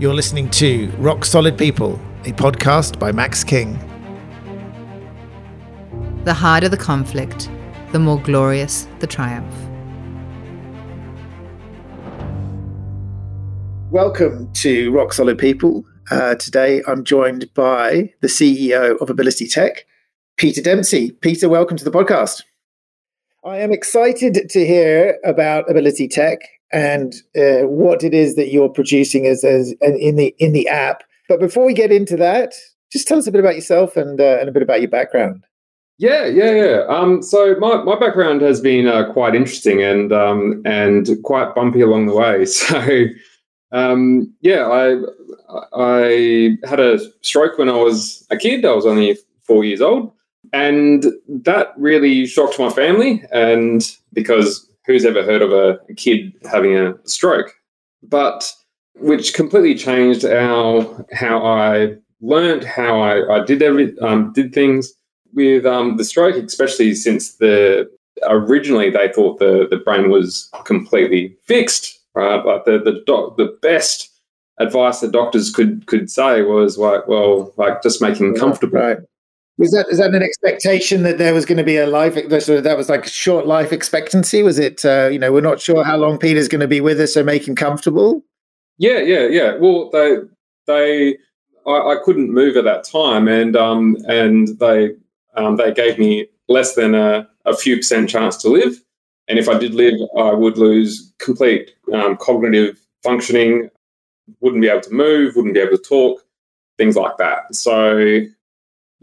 You're 0.00 0.12
listening 0.12 0.50
to 0.50 0.88
Rock 0.98 1.24
Solid 1.24 1.56
People, 1.56 2.00
a 2.24 2.32
podcast 2.32 2.98
by 2.98 3.12
Max 3.12 3.44
King. 3.44 3.78
The 6.24 6.34
harder 6.34 6.68
the 6.68 6.76
conflict, 6.76 7.48
the 7.92 8.00
more 8.00 8.20
glorious 8.20 8.88
the 8.98 9.06
triumph. 9.06 9.54
Welcome 13.92 14.52
to 14.54 14.90
Rock 14.90 15.12
Solid 15.12 15.38
People. 15.38 15.84
Uh, 16.10 16.34
today 16.34 16.82
I'm 16.88 17.04
joined 17.04 17.54
by 17.54 18.12
the 18.20 18.26
CEO 18.26 19.00
of 19.00 19.10
Ability 19.10 19.46
Tech, 19.46 19.86
Peter 20.36 20.60
Dempsey. 20.60 21.12
Peter, 21.12 21.48
welcome 21.48 21.76
to 21.76 21.84
the 21.84 21.92
podcast. 21.92 22.42
I 23.44 23.58
am 23.58 23.70
excited 23.70 24.48
to 24.50 24.66
hear 24.66 25.20
about 25.24 25.70
Ability 25.70 26.08
Tech 26.08 26.40
and 26.74 27.14
uh, 27.36 27.66
what 27.68 28.02
it 28.02 28.12
is 28.12 28.34
that 28.34 28.50
you're 28.50 28.68
producing 28.68 29.26
as, 29.26 29.44
as 29.44 29.72
in 29.80 30.16
the 30.16 30.34
in 30.38 30.52
the 30.52 30.68
app. 30.68 31.04
But 31.28 31.38
before 31.38 31.64
we 31.64 31.72
get 31.72 31.92
into 31.92 32.16
that, 32.16 32.52
just 32.92 33.06
tell 33.06 33.16
us 33.16 33.28
a 33.28 33.32
bit 33.32 33.40
about 33.40 33.54
yourself 33.54 33.96
and 33.96 34.20
uh, 34.20 34.38
and 34.40 34.48
a 34.48 34.52
bit 34.52 34.62
about 34.62 34.80
your 34.80 34.90
background. 34.90 35.46
Yeah, 35.98 36.26
yeah, 36.26 36.50
yeah. 36.50 36.84
Um, 36.88 37.22
so 37.22 37.54
my, 37.60 37.76
my 37.84 37.96
background 37.96 38.40
has 38.40 38.60
been 38.60 38.88
uh, 38.88 39.12
quite 39.12 39.36
interesting 39.36 39.80
and 39.80 40.12
um, 40.12 40.60
and 40.64 41.08
quite 41.22 41.54
bumpy 41.54 41.80
along 41.80 42.06
the 42.06 42.14
way. 42.14 42.44
So 42.54 43.06
um, 43.70 44.32
yeah, 44.40 44.66
I 44.68 44.96
I 45.72 46.58
had 46.68 46.80
a 46.80 46.98
stroke 47.22 47.56
when 47.56 47.68
I 47.68 47.76
was 47.76 48.26
a 48.30 48.36
kid. 48.36 48.64
I 48.64 48.72
was 48.72 48.86
only 48.86 49.16
four 49.42 49.64
years 49.64 49.80
old, 49.80 50.12
and 50.52 51.06
that 51.28 51.72
really 51.76 52.26
shocked 52.26 52.58
my 52.58 52.70
family. 52.70 53.22
And 53.32 53.88
because 54.12 54.68
who's 54.86 55.04
ever 55.04 55.22
heard 55.22 55.42
of 55.42 55.52
a 55.52 55.78
kid 55.94 56.32
having 56.50 56.76
a 56.76 56.94
stroke? 57.04 57.54
But 58.02 58.52
which 58.96 59.34
completely 59.34 59.74
changed 59.74 60.22
how 60.22 61.04
how 61.12 61.44
I 61.44 61.96
learned, 62.20 62.64
how 62.64 63.00
I, 63.00 63.40
I 63.40 63.44
did 63.44 63.62
every 63.62 63.98
um, 64.00 64.32
did 64.32 64.52
things 64.52 64.92
with 65.32 65.66
um, 65.66 65.96
the 65.96 66.04
stroke, 66.04 66.36
especially 66.36 66.94
since 66.94 67.34
the 67.34 67.90
originally 68.22 68.90
they 68.90 69.12
thought 69.12 69.38
the 69.38 69.66
the 69.68 69.78
brain 69.78 70.10
was 70.10 70.50
completely 70.64 71.36
fixed, 71.44 72.00
right? 72.14 72.44
Like 72.44 72.64
the 72.64 72.78
the 72.78 73.02
doc, 73.06 73.36
the 73.36 73.56
best 73.62 74.10
advice 74.58 75.00
the 75.00 75.10
doctors 75.10 75.50
could 75.50 75.86
could 75.86 76.10
say 76.10 76.42
was 76.42 76.78
like, 76.78 77.06
well, 77.08 77.52
like 77.56 77.82
just 77.82 78.00
make 78.00 78.18
him 78.18 78.34
comfortable. 78.34 78.78
Right. 78.78 78.98
Was 79.56 79.70
that 79.70 79.86
is 79.88 79.98
that 79.98 80.14
an 80.14 80.22
expectation 80.22 81.04
that 81.04 81.18
there 81.18 81.32
was 81.32 81.46
going 81.46 81.58
to 81.58 81.64
be 81.64 81.76
a 81.76 81.86
life 81.86 82.14
that 82.14 82.76
was 82.76 82.88
like 82.88 83.06
short 83.06 83.46
life 83.46 83.72
expectancy? 83.72 84.42
Was 84.42 84.58
it 84.58 84.84
uh, 84.84 85.08
you 85.12 85.18
know 85.18 85.32
we're 85.32 85.40
not 85.40 85.60
sure 85.60 85.84
how 85.84 85.96
long 85.96 86.18
Peter's 86.18 86.48
going 86.48 86.60
to 86.60 86.68
be 86.68 86.80
with 86.80 87.00
us, 87.00 87.14
so 87.14 87.22
make 87.22 87.46
him 87.46 87.54
comfortable. 87.54 88.24
Yeah, 88.78 88.98
yeah, 88.98 89.26
yeah. 89.28 89.56
Well, 89.56 89.90
they 89.90 90.16
they 90.66 91.16
I, 91.66 91.70
I 91.70 91.96
couldn't 92.04 92.32
move 92.32 92.56
at 92.56 92.64
that 92.64 92.82
time, 92.84 93.28
and 93.28 93.56
um 93.56 93.96
and 94.08 94.48
they 94.58 94.90
um, 95.36 95.56
they 95.56 95.72
gave 95.72 95.98
me 95.98 96.26
less 96.48 96.74
than 96.74 96.94
a, 96.94 97.28
a 97.44 97.56
few 97.56 97.76
percent 97.76 98.08
chance 98.10 98.36
to 98.38 98.48
live, 98.48 98.82
and 99.28 99.38
if 99.38 99.48
I 99.48 99.56
did 99.56 99.74
live, 99.74 99.94
I 100.18 100.32
would 100.32 100.58
lose 100.58 101.12
complete 101.18 101.72
um, 101.92 102.16
cognitive 102.16 102.78
functioning, 103.04 103.70
wouldn't 104.40 104.62
be 104.62 104.68
able 104.68 104.80
to 104.80 104.92
move, 104.92 105.36
wouldn't 105.36 105.54
be 105.54 105.60
able 105.60 105.76
to 105.76 105.82
talk, 105.82 106.24
things 106.76 106.96
like 106.96 107.16
that. 107.18 107.54
So 107.54 108.22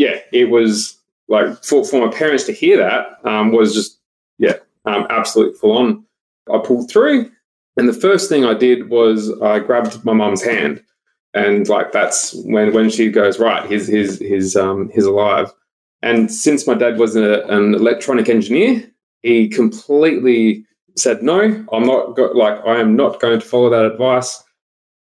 yeah, 0.01 0.17
it 0.31 0.49
was 0.49 0.97
like 1.27 1.63
for, 1.63 1.85
for 1.85 2.07
my 2.07 2.11
parents 2.11 2.45
to 2.45 2.51
hear 2.51 2.75
that 2.77 3.19
um, 3.23 3.51
was 3.51 3.75
just, 3.75 3.99
yeah, 4.39 4.55
um, 4.85 5.05
absolutely 5.11 5.53
full 5.59 5.77
on. 5.77 6.03
I 6.51 6.57
pulled 6.57 6.89
through. 6.89 7.31
And 7.77 7.87
the 7.87 7.93
first 7.93 8.27
thing 8.27 8.43
I 8.43 8.55
did 8.55 8.89
was 8.89 9.31
I 9.41 9.59
grabbed 9.59 10.03
my 10.03 10.13
mum's 10.13 10.43
hand. 10.43 10.83
And 11.35 11.69
like 11.69 11.91
that's 11.91 12.33
when 12.45 12.73
when 12.73 12.89
she 12.89 13.11
goes, 13.11 13.39
right, 13.39 13.69
he's 13.71 13.87
he's 13.87 14.17
he's 14.19 14.55
um 14.55 14.89
he's 14.93 15.05
alive. 15.05 15.53
And 16.01 16.31
since 16.31 16.65
my 16.65 16.73
dad 16.73 16.97
was 16.97 17.15
a, 17.15 17.43
an 17.43 17.75
electronic 17.75 18.27
engineer, 18.27 18.83
he 19.21 19.47
completely 19.47 20.65
said, 20.97 21.21
no, 21.21 21.39
I'm 21.71 21.85
not 21.85 22.15
go- 22.15 22.33
like 22.33 22.59
I 22.65 22.79
am 22.81 22.95
not 22.95 23.21
going 23.21 23.39
to 23.39 23.45
follow 23.45 23.69
that 23.69 23.85
advice. 23.85 24.43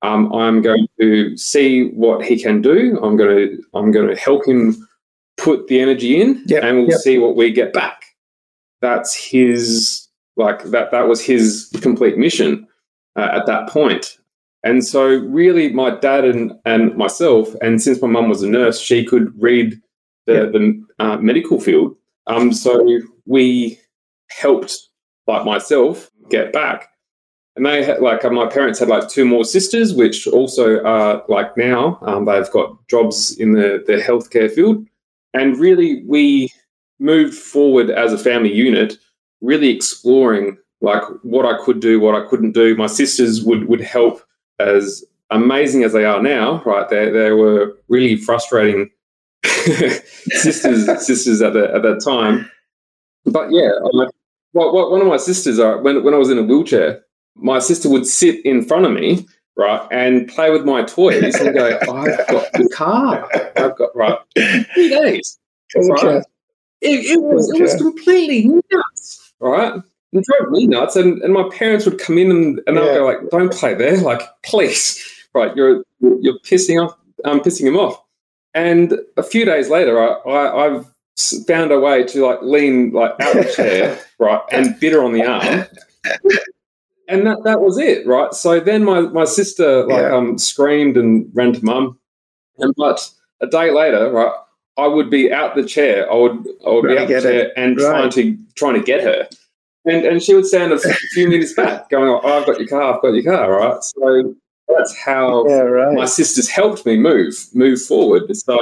Um, 0.05 0.31
I'm 0.33 0.61
going 0.61 0.87
to 0.99 1.35
see 1.35 1.87
what 1.89 2.23
he 2.23 2.41
can 2.41 2.61
do. 2.61 2.99
I'm 3.01 3.17
going 3.17 3.35
to 3.35 3.63
I'm 3.73 3.91
going 3.91 4.07
to 4.07 4.15
help 4.15 4.47
him 4.47 4.75
put 5.37 5.67
the 5.67 5.79
energy 5.79 6.21
in, 6.21 6.43
yep, 6.45 6.63
and 6.63 6.77
we'll 6.77 6.89
yep. 6.91 6.99
see 6.99 7.17
what 7.17 7.35
we 7.35 7.51
get 7.51 7.73
back. 7.73 8.05
That's 8.81 9.15
his 9.15 10.07
like 10.35 10.63
that. 10.65 10.91
That 10.91 11.07
was 11.07 11.21
his 11.21 11.71
complete 11.81 12.17
mission 12.17 12.67
uh, 13.15 13.29
at 13.33 13.47
that 13.47 13.67
point. 13.69 14.17
And 14.63 14.83
so, 14.83 15.05
really, 15.07 15.71
my 15.71 15.91
dad 15.91 16.25
and, 16.25 16.53
and 16.65 16.95
myself, 16.95 17.53
and 17.61 17.81
since 17.81 18.01
my 18.01 18.07
mum 18.07 18.29
was 18.29 18.41
a 18.41 18.49
nurse, 18.49 18.79
she 18.79 19.05
could 19.05 19.31
read 19.41 19.79
the, 20.25 20.33
yep. 20.33 20.51
the 20.53 20.85
uh, 20.99 21.17
medical 21.17 21.59
field. 21.59 21.95
Um, 22.27 22.51
so 22.51 22.83
we 23.27 23.79
helped, 24.31 24.75
like 25.27 25.45
myself, 25.45 26.09
get 26.29 26.51
back 26.51 26.89
and 27.55 27.65
they 27.65 27.83
had 27.83 28.01
like 28.01 28.25
uh, 28.25 28.29
my 28.29 28.47
parents 28.47 28.79
had 28.79 28.89
like 28.89 29.07
two 29.09 29.25
more 29.25 29.45
sisters, 29.45 29.93
which 29.93 30.27
also 30.27 30.83
are 30.83 31.23
like 31.27 31.55
now 31.55 31.97
um, 32.01 32.25
they've 32.25 32.51
got 32.51 32.75
jobs 32.87 33.35
in 33.37 33.53
the 33.53 33.83
the 33.87 33.93
healthcare 33.93 34.51
field, 34.51 34.85
and 35.33 35.57
really 35.57 36.03
we 36.05 36.51
moved 36.99 37.35
forward 37.35 37.89
as 37.89 38.11
a 38.11 38.17
family 38.17 38.53
unit, 38.53 38.97
really 39.41 39.69
exploring 39.69 40.57
like 40.81 41.03
what 41.23 41.45
I 41.45 41.63
could 41.63 41.79
do, 41.79 41.99
what 41.99 42.15
I 42.15 42.27
couldn't 42.27 42.51
do. 42.51 42.75
My 42.75 42.87
sisters 42.87 43.43
would 43.43 43.69
would 43.69 43.81
help 43.81 44.21
as 44.59 45.03
amazing 45.29 45.83
as 45.83 45.93
they 45.93 46.05
are 46.05 46.21
now, 46.21 46.61
right? 46.65 46.87
They 46.89 47.09
they 47.09 47.31
were 47.31 47.73
really 47.87 48.17
frustrating 48.17 48.89
sisters 49.43 50.85
sisters 51.05 51.41
at 51.41 51.53
the 51.53 51.73
at 51.73 51.83
that 51.83 52.01
time. 52.03 52.51
But 53.25 53.51
yeah, 53.51 53.71
well, 54.53 54.91
one 54.91 55.01
of 55.01 55.07
my 55.07 55.17
sisters, 55.17 55.57
uh, 55.57 55.77
when 55.77 56.03
when 56.03 56.13
I 56.13 56.17
was 56.17 56.29
in 56.29 56.37
a 56.37 56.43
wheelchair, 56.43 57.04
my 57.35 57.59
sister 57.59 57.89
would 57.89 58.05
sit 58.05 58.43
in 58.45 58.63
front 58.63 58.85
of 58.85 58.91
me, 58.91 59.25
right, 59.55 59.85
and 59.91 60.27
play 60.27 60.49
with 60.49 60.65
my 60.65 60.83
toys 60.83 61.35
and 61.35 61.53
go, 61.53 61.77
I've 61.81 62.27
got 62.27 62.51
the 62.53 62.69
car. 62.73 63.29
I've 63.57 63.77
got, 63.77 63.95
right, 63.95 64.17
three 64.73 64.89
days. 64.89 65.37
Right? 65.75 66.23
It, 66.81 67.05
it, 67.05 67.21
was, 67.21 67.51
it 67.53 67.61
was 67.61 67.75
completely 67.75 68.45
nuts, 68.71 69.33
right? 69.39 69.81
It 70.11 70.23
drove 70.23 70.51
me 70.51 70.67
nuts. 70.67 70.95
And, 70.95 71.21
and 71.21 71.33
my 71.33 71.49
parents 71.51 71.85
would 71.85 71.99
come 71.99 72.17
in 72.17 72.31
and, 72.31 72.61
and 72.67 72.77
they'd 72.77 72.95
go 72.95 73.05
like, 73.05 73.29
don't 73.31 73.51
play 73.51 73.73
there. 73.73 73.97
Like, 73.97 74.21
please, 74.43 75.03
right, 75.33 75.55
you're, 75.55 75.83
you're 75.99 76.39
pissing 76.39 76.83
off, 76.83 76.97
I'm 77.25 77.39
um, 77.39 77.39
pissing 77.41 77.67
him 77.67 77.77
off. 77.77 78.01
And 78.53 78.97
a 79.17 79.23
few 79.23 79.43
days 79.43 79.69
later, 79.69 80.01
I, 80.01 80.29
I, 80.29 80.65
I've 80.65 80.85
found 81.45 81.71
a 81.71 81.79
way 81.79 82.03
to 82.03 82.25
like 82.25 82.41
lean 82.41 82.91
like 82.91 83.19
out 83.19 83.37
of 83.37 83.45
the 83.45 83.51
chair, 83.51 83.99
right, 84.19 84.41
and 84.51 84.79
bit 84.79 84.93
her 84.93 85.03
on 85.03 85.11
the 85.11 85.25
arm 85.25 85.65
and 87.07 87.25
that 87.25 87.43
that 87.43 87.61
was 87.61 87.77
it, 87.77 88.05
right? 88.05 88.33
So 88.33 88.59
then 88.59 88.83
my 88.83 89.01
my 89.01 89.25
sister 89.25 89.85
like 89.85 90.01
yeah. 90.01 90.15
um 90.15 90.37
screamed 90.37 90.97
and 90.97 91.29
ran 91.33 91.53
to 91.53 91.63
mum, 91.63 91.99
and 92.57 92.73
but 92.75 93.09
a 93.41 93.47
day 93.47 93.71
later, 93.71 94.11
right, 94.11 94.33
I 94.77 94.87
would 94.87 95.09
be 95.09 95.31
out 95.31 95.55
the 95.55 95.63
chair. 95.63 96.11
I 96.11 96.15
would 96.15 96.47
I 96.65 96.69
would 96.71 96.87
be 96.87 96.97
out 96.97 97.07
the 97.07 97.21
chair 97.21 97.45
it. 97.47 97.53
and 97.55 97.77
right. 97.77 97.89
trying 97.89 98.09
to 98.11 98.37
trying 98.55 98.73
to 98.75 98.83
get 98.83 99.03
her, 99.03 99.27
and 99.85 100.05
and 100.05 100.21
she 100.21 100.33
would 100.33 100.45
stand 100.45 100.73
a 100.73 100.79
few 100.79 101.29
minutes 101.29 101.53
back, 101.53 101.89
going, 101.89 102.09
"Oh, 102.09 102.39
I've 102.39 102.45
got 102.45 102.59
your 102.59 102.67
car. 102.67 102.95
I've 102.95 103.01
got 103.01 103.13
your 103.13 103.23
car." 103.23 103.51
Right, 103.51 103.83
so 103.83 104.35
that's 104.67 104.95
how 104.97 105.47
yeah, 105.47 105.61
right. 105.61 105.95
my 105.95 106.05
sisters 106.05 106.49
helped 106.49 106.85
me 106.85 106.97
move 106.97 107.35
move 107.53 107.81
forward. 107.81 108.35
So 108.35 108.57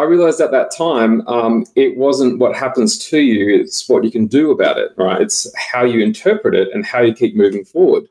I 0.00 0.04
realized 0.04 0.40
at 0.40 0.50
that 0.52 0.70
time 0.70 1.26
um, 1.28 1.66
it 1.76 1.98
wasn't 1.98 2.38
what 2.38 2.56
happens 2.56 2.98
to 3.10 3.18
you, 3.18 3.60
it's 3.60 3.86
what 3.86 4.02
you 4.02 4.10
can 4.10 4.26
do 4.26 4.50
about 4.50 4.78
it, 4.78 4.92
right? 4.96 5.20
It's 5.20 5.46
how 5.58 5.84
you 5.84 6.02
interpret 6.02 6.54
it 6.54 6.68
and 6.72 6.86
how 6.86 7.02
you 7.02 7.12
keep 7.12 7.36
moving 7.36 7.66
forward. 7.66 8.04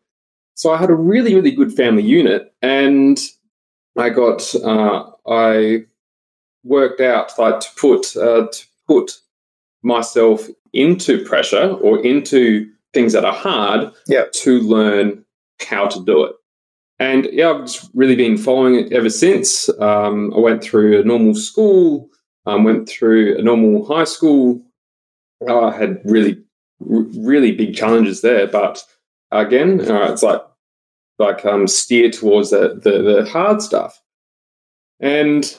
So 0.53 0.71
I 0.71 0.77
had 0.77 0.91
a 0.91 0.95
really, 0.95 1.33
really 1.33 1.49
good 1.51 1.73
family 1.73 2.03
unit, 2.03 2.53
and 2.61 3.17
I 3.97 4.09
got, 4.09 4.53
uh, 4.55 5.09
I 5.27 5.85
worked 6.63 7.01
out 7.01 7.31
like 7.39 7.59
to 7.61 7.69
put, 7.75 8.15
uh, 8.15 8.47
to 8.51 8.65
put 8.85 9.19
myself 9.81 10.47
into 10.73 11.25
pressure 11.25 11.71
or 11.81 12.05
into 12.05 12.69
things 12.93 13.13
that 13.13 13.25
are 13.25 13.33
hard 13.33 13.91
yep. 14.07 14.31
to 14.33 14.59
learn 14.59 15.25
how 15.67 15.87
to 15.87 16.05
do 16.05 16.23
it. 16.25 16.35
And 16.99 17.29
yeah, 17.31 17.51
I've 17.51 17.61
just 17.61 17.89
really 17.93 18.15
been 18.15 18.37
following 18.37 18.75
it 18.75 18.91
ever 18.91 19.09
since. 19.09 19.69
Um, 19.79 20.33
I 20.35 20.39
went 20.39 20.61
through 20.61 20.99
a 20.99 21.03
normal 21.03 21.33
school, 21.33 22.09
um, 22.45 22.65
went 22.65 22.89
through 22.89 23.37
a 23.37 23.41
normal 23.41 23.85
high 23.85 24.03
school. 24.03 24.61
Uh, 25.47 25.67
I 25.67 25.77
had 25.77 26.01
really, 26.03 26.43
really 26.79 27.53
big 27.53 27.73
challenges 27.73 28.21
there, 28.21 28.47
but 28.47 28.83
again, 29.31 29.79
uh, 29.89 30.11
it's 30.11 30.23
like 30.23 30.41
like 31.19 31.45
um, 31.45 31.67
steer 31.67 32.09
towards 32.09 32.51
the, 32.51 32.79
the, 32.81 33.01
the 33.01 33.29
hard 33.29 33.61
stuff. 33.61 34.01
And 35.01 35.57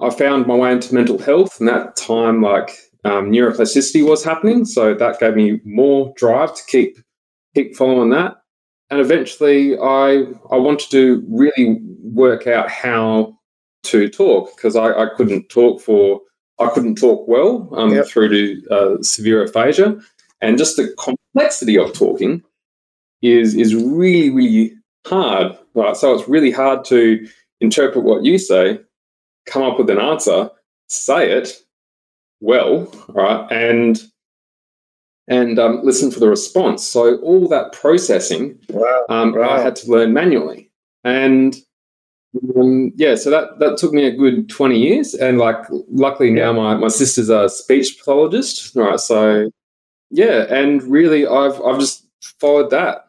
I 0.00 0.08
found 0.08 0.46
my 0.46 0.54
way 0.54 0.72
into 0.72 0.94
mental 0.94 1.18
health, 1.18 1.60
and 1.60 1.68
that 1.68 1.96
time, 1.96 2.42
like 2.42 2.70
um, 3.04 3.30
neuroplasticity 3.30 4.06
was 4.06 4.24
happening, 4.24 4.66
so 4.66 4.94
that 4.94 5.20
gave 5.20 5.36
me 5.36 5.60
more 5.64 6.12
drive 6.16 6.54
to 6.54 6.62
keep 6.66 6.98
keep 7.54 7.76
following 7.76 8.10
that 8.10 8.41
and 8.92 9.00
eventually 9.00 9.76
I 9.78 10.26
I 10.50 10.56
wanted 10.56 10.90
to 10.90 11.24
really 11.26 11.80
work 12.02 12.46
out 12.46 12.68
how 12.70 13.38
to 13.84 14.08
talk 14.10 14.54
because 14.54 14.76
I, 14.76 14.92
I 14.92 15.06
couldn't 15.16 15.48
talk 15.48 15.80
for 15.80 16.20
I 16.60 16.68
couldn't 16.68 16.96
talk 16.96 17.26
well 17.26 17.68
um, 17.72 17.94
Yep. 17.94 18.06
through 18.06 18.28
to 18.28 18.68
uh, 18.70 19.02
severe 19.02 19.42
aphasia, 19.42 19.98
and 20.42 20.58
just 20.58 20.76
the 20.76 20.94
complexity 20.98 21.78
of 21.78 21.94
talking 21.94 22.42
is 23.22 23.54
is 23.54 23.74
really 23.74 24.28
really 24.28 24.74
hard. 25.06 25.56
Right, 25.74 25.96
so 25.96 26.14
it's 26.14 26.28
really 26.28 26.50
hard 26.50 26.84
to 26.86 27.26
interpret 27.62 28.04
what 28.04 28.24
you 28.24 28.36
say, 28.36 28.78
come 29.46 29.62
up 29.62 29.78
with 29.78 29.88
an 29.88 29.98
answer, 29.98 30.50
say 30.88 31.32
it 31.32 31.56
well, 32.42 32.92
right, 33.08 33.50
and 33.50 34.02
and 35.28 35.58
um, 35.58 35.80
listen 35.84 36.10
for 36.10 36.20
the 36.20 36.28
response. 36.28 36.86
So 36.86 37.16
all 37.18 37.48
that 37.48 37.72
processing 37.72 38.58
Wow. 38.70 39.04
um, 39.08 39.40
I 39.40 39.60
had 39.60 39.76
to 39.76 39.90
learn 39.90 40.12
manually, 40.12 40.70
and 41.04 41.56
um, 42.56 42.92
yeah, 42.96 43.14
so 43.14 43.30
that 43.30 43.58
that 43.58 43.76
took 43.78 43.92
me 43.92 44.04
a 44.06 44.16
good 44.16 44.48
twenty 44.48 44.78
years. 44.78 45.14
And 45.14 45.38
like, 45.38 45.58
luckily 45.90 46.30
now 46.30 46.52
my 46.52 46.74
my 46.74 46.88
sister's 46.88 47.28
a 47.28 47.48
speech 47.48 47.98
pathologist, 47.98 48.74
right? 48.74 48.98
So 48.98 49.50
yeah, 50.10 50.46
and 50.48 50.82
really, 50.82 51.26
I've 51.26 51.60
I've 51.62 51.78
just 51.80 52.06
followed 52.40 52.70
that. 52.70 53.04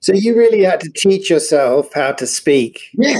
So 0.00 0.12
you 0.14 0.36
really 0.36 0.62
had 0.62 0.80
to 0.80 0.90
teach 0.90 1.28
yourself 1.30 1.92
how 1.94 2.12
to 2.12 2.26
speak. 2.26 2.80
Yeah. 2.94 3.18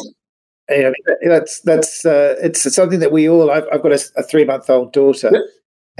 You 0.70 0.82
know, 0.84 0.92
that's 1.24 1.60
that's 1.62 2.04
uh, 2.06 2.36
it's 2.40 2.72
something 2.74 3.00
that 3.00 3.10
we 3.12 3.28
all. 3.28 3.50
I've, 3.50 3.64
I've 3.72 3.82
got 3.82 3.92
a, 3.92 4.00
a 4.16 4.22
three 4.22 4.44
month 4.44 4.70
old 4.70 4.92
daughter, 4.92 5.30
Yeah. 5.32 5.40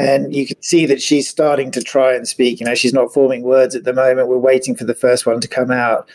And 0.00 0.34
you 0.34 0.46
can 0.46 0.60
see 0.62 0.86
that 0.86 1.00
she's 1.02 1.28
starting 1.28 1.70
to 1.72 1.82
try 1.82 2.14
and 2.14 2.26
speak. 2.26 2.60
You 2.60 2.66
know, 2.66 2.74
she's 2.74 2.94
not 2.94 3.12
forming 3.12 3.42
words 3.42 3.74
at 3.74 3.84
the 3.84 3.92
moment. 3.92 4.28
We're 4.28 4.38
waiting 4.38 4.74
for 4.74 4.84
the 4.84 4.94
first 4.94 5.26
one 5.26 5.40
to 5.40 5.48
come 5.48 5.70
out. 5.70 6.08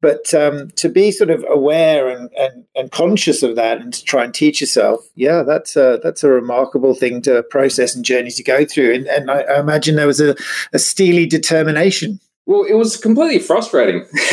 But 0.00 0.34
um, 0.34 0.70
to 0.76 0.88
be 0.88 1.12
sort 1.12 1.30
of 1.30 1.44
aware 1.48 2.08
and, 2.08 2.28
and, 2.36 2.64
and 2.74 2.90
conscious 2.90 3.44
of 3.44 3.54
that, 3.54 3.80
and 3.80 3.94
to 3.94 4.02
try 4.02 4.24
and 4.24 4.34
teach 4.34 4.60
yourself, 4.60 5.00
yeah, 5.14 5.44
that's 5.44 5.76
a 5.76 6.00
that's 6.02 6.24
a 6.24 6.28
remarkable 6.28 6.92
thing 6.94 7.22
to 7.22 7.44
process 7.44 7.94
and 7.94 8.04
journey 8.04 8.32
to 8.32 8.42
go 8.42 8.64
through. 8.64 8.94
And, 8.94 9.06
and 9.06 9.30
I, 9.30 9.42
I 9.42 9.60
imagine 9.60 9.94
there 9.94 10.08
was 10.08 10.20
a, 10.20 10.34
a 10.72 10.80
steely 10.80 11.24
determination. 11.26 12.18
Well, 12.46 12.64
it 12.64 12.74
was 12.74 12.96
completely 12.96 13.38
frustrating, 13.38 14.04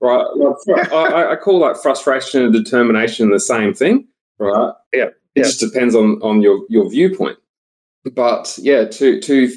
right? 0.00 0.24
I, 0.92 0.94
I- 0.94 1.32
I 1.32 1.36
call 1.36 1.58
like 1.58 1.76
frustration 1.76 2.42
and 2.44 2.52
determination 2.52 3.30
the 3.30 3.40
same 3.40 3.74
thing, 3.74 4.06
right? 4.38 4.72
Yeah, 4.92 5.06
It 5.06 5.14
yeah. 5.34 5.42
just 5.42 5.58
depends 5.58 5.96
on 5.96 6.20
on 6.22 6.40
your 6.40 6.64
your 6.68 6.88
viewpoint. 6.88 7.36
But 8.14 8.56
yeah, 8.60 8.84
to 8.84 9.20
to 9.20 9.50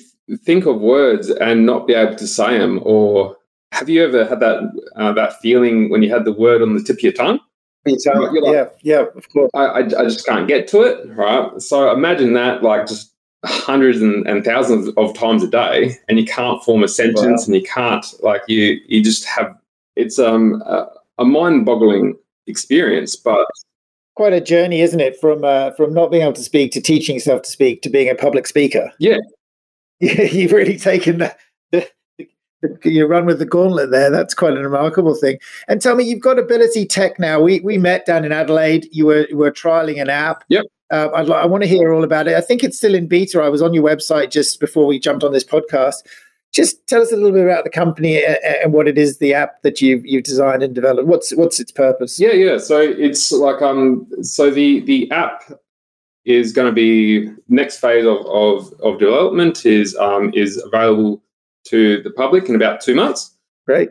think 0.44 0.66
of 0.66 0.80
words 0.82 1.30
and 1.30 1.66
not 1.66 1.88
be 1.88 1.94
able 1.94 2.16
to 2.16 2.28
say 2.28 2.58
them, 2.58 2.80
or 2.84 3.36
have 3.72 3.90
you 3.90 4.04
ever 4.04 4.26
had 4.26 4.40
that 4.42 4.60
uh, 4.96 5.14
that 5.14 5.40
feeling 5.42 5.90
when 5.90 6.04
you 6.04 6.10
had 6.10 6.26
the 6.26 6.34
word 6.34 6.62
on 6.62 6.76
the 6.76 6.84
tip 6.84 6.98
of 6.98 7.04
your 7.04 7.14
tongue? 7.14 7.40
You're 7.86 8.42
like- 8.42 8.54
yeah, 8.54 8.66
yeah, 8.82 9.06
of 9.16 9.28
course. 9.30 9.52
I, 9.54 9.66
I, 9.66 9.80
I 9.80 10.04
just 10.06 10.26
can't 10.26 10.48
get 10.48 10.68
to 10.70 10.82
it, 10.84 11.06
right? 11.18 11.62
So 11.62 11.92
imagine 11.92 12.34
that, 12.34 12.64
like 12.64 12.88
just 12.88 13.12
hundreds 13.46 14.02
and, 14.02 14.26
and 14.26 14.44
thousands 14.46 14.88
of 14.96 15.14
times 15.14 15.44
a 15.44 15.48
day, 15.50 15.98
and 16.08 16.18
you 16.18 16.26
can't 16.26 16.64
form 16.64 16.84
a 16.84 16.88
sentence, 16.88 17.42
Wow. 17.42 17.46
and 17.46 17.56
you 17.56 17.64
can't 17.64 18.06
like 18.22 18.42
you 18.48 18.80
you 18.88 19.04
just 19.04 19.26
have 19.26 19.54
it's 19.96 20.18
um 20.20 20.62
a, 20.66 20.88
a 21.18 21.26
mind-boggling 21.26 22.18
experience, 22.48 23.16
but 23.18 23.46
quite 24.16 24.34
a 24.34 24.42
journey, 24.42 24.82
isn't 24.82 25.00
it? 25.00 25.20
From 25.20 25.44
uh, 25.44 25.72
from 25.72 25.94
not 25.94 26.12
being 26.12 26.24
able 26.24 26.34
to 26.34 26.44
speak 26.44 26.72
to 26.74 26.82
teaching 26.82 27.16
yourself 27.16 27.44
to 27.44 27.50
speak 27.50 27.82
to 27.84 27.90
being 27.90 28.10
a 28.10 28.16
public 28.16 28.48
speaker. 28.48 28.92
Yeah. 29.00 29.18
Yeah, 30.00 30.24
you've 30.24 30.52
really 30.52 30.78
taken 30.78 31.20
the, 31.20 31.36
the, 31.72 31.88
the 32.62 32.92
you 32.92 33.06
run 33.06 33.26
with 33.26 33.40
the 33.40 33.46
gauntlet 33.46 33.92
there. 33.92 34.10
That's 34.10 34.34
quite 34.34 34.58
a 34.58 34.62
remarkable 34.62 35.16
thing. 35.16 35.38
And 35.70 35.82
tell 35.82 35.96
me, 35.96 36.04
you've 36.04 36.20
got 36.20 36.38
Ability 36.38 36.88
Tech 36.88 37.20
now. 37.20 37.40
We 37.40 37.62
we 37.62 37.78
met 37.78 38.06
down 38.06 38.26
in 38.26 38.34
Adelaide. 38.34 38.90
You 38.92 39.06
were 39.06 39.28
you 39.30 39.38
were 39.38 39.52
trialing 39.52 40.02
an 40.02 40.10
app. 40.10 40.44
Yep. 40.50 40.66
Uh, 40.92 41.08
I 41.08 41.46
want 41.46 41.64
to 41.64 41.70
hear 41.70 41.94
all 41.94 42.04
about 42.04 42.28
it. 42.28 42.36
I 42.36 42.42
think 42.42 42.64
it's 42.64 42.78
still 42.78 42.96
in 42.96 43.08
beta. 43.08 43.42
I 43.42 43.48
was 43.48 43.62
on 43.62 43.74
your 43.74 43.84
website 43.84 44.30
just 44.30 44.60
before 44.60 44.86
we 44.86 45.00
jumped 45.00 45.24
on 45.24 45.32
this 45.32 45.46
podcast. 45.46 46.04
Just 46.54 46.86
tell 46.88 47.02
us 47.02 47.12
a 47.12 47.16
little 47.16 47.32
bit 47.32 47.44
about 47.44 47.64
the 47.64 47.70
company 47.70 48.24
and 48.24 48.74
what 48.74 48.88
it 48.88 48.98
is, 48.98 49.18
the 49.18 49.34
app 49.34 49.62
that 49.64 49.82
you've 49.82 50.06
you've 50.06 50.24
designed 50.24 50.62
and 50.62 50.76
developed. 50.76 51.08
What's 51.08 51.32
what's 51.36 51.60
its 51.60 51.72
purpose? 51.72 52.20
Yeah, 52.20 52.34
yeah. 52.34 52.58
So 52.60 52.80
it's 52.80 53.32
like 53.32 53.62
um 53.62 54.08
so 54.22 54.52
the 54.52 54.82
the 54.82 55.10
app 55.12 55.44
is 56.26 56.54
going 56.54 56.68
to 56.68 56.72
be 56.74 57.30
next 57.50 57.80
phase 57.80 58.06
of, 58.06 58.26
of, 58.28 58.72
of 58.82 59.00
development 59.00 59.66
is 59.66 59.96
um 59.98 60.32
is 60.36 60.62
available 60.64 61.24
to 61.66 62.02
the 62.04 62.12
public 62.12 62.48
in 62.50 62.56
about 62.56 62.82
two 62.82 62.96
months. 62.96 63.36
Great. 63.66 63.90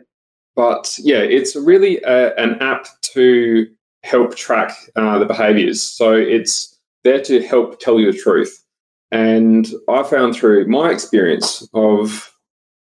But 0.55 0.97
yeah, 0.99 1.17
it's 1.19 1.55
really 1.55 2.01
a, 2.03 2.35
an 2.35 2.61
app 2.61 2.87
to 3.13 3.67
help 4.03 4.35
track 4.35 4.75
uh, 4.95 5.17
the 5.19 5.25
behaviors. 5.25 5.81
So 5.81 6.13
it's 6.13 6.77
there 7.03 7.21
to 7.21 7.45
help 7.45 7.79
tell 7.79 7.99
you 7.99 8.11
the 8.11 8.17
truth. 8.17 8.63
And 9.11 9.67
I 9.89 10.03
found 10.03 10.35
through 10.35 10.67
my 10.67 10.91
experience 10.91 11.67
of 11.73 12.32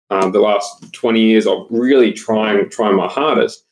um, 0.09 0.31
the 0.31 0.39
last 0.39 0.91
20 0.93 1.19
years 1.19 1.45
of 1.45 1.65
really 1.69 2.11
trying 2.11 2.69
trying 2.69 2.95
my 2.95 3.07
hardest, 3.07 3.65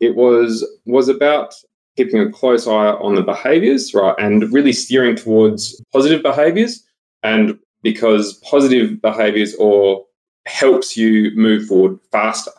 it 0.00 0.16
was 0.16 0.66
was 0.86 1.08
about 1.08 1.54
keeping 1.96 2.20
a 2.20 2.30
close 2.30 2.66
eye 2.66 2.92
on 2.92 3.14
the 3.14 3.22
behaviors, 3.22 3.92
right, 3.92 4.14
and 4.18 4.52
really 4.52 4.72
steering 4.72 5.16
towards 5.16 5.80
positive 5.92 6.22
behaviors. 6.22 6.84
And 7.22 7.58
because 7.82 8.34
positive 8.34 9.00
behaviors 9.00 9.54
or 9.56 10.04
helps 10.46 10.96
you 10.96 11.30
move 11.34 11.66
forward 11.66 11.98
faster. 12.10 12.52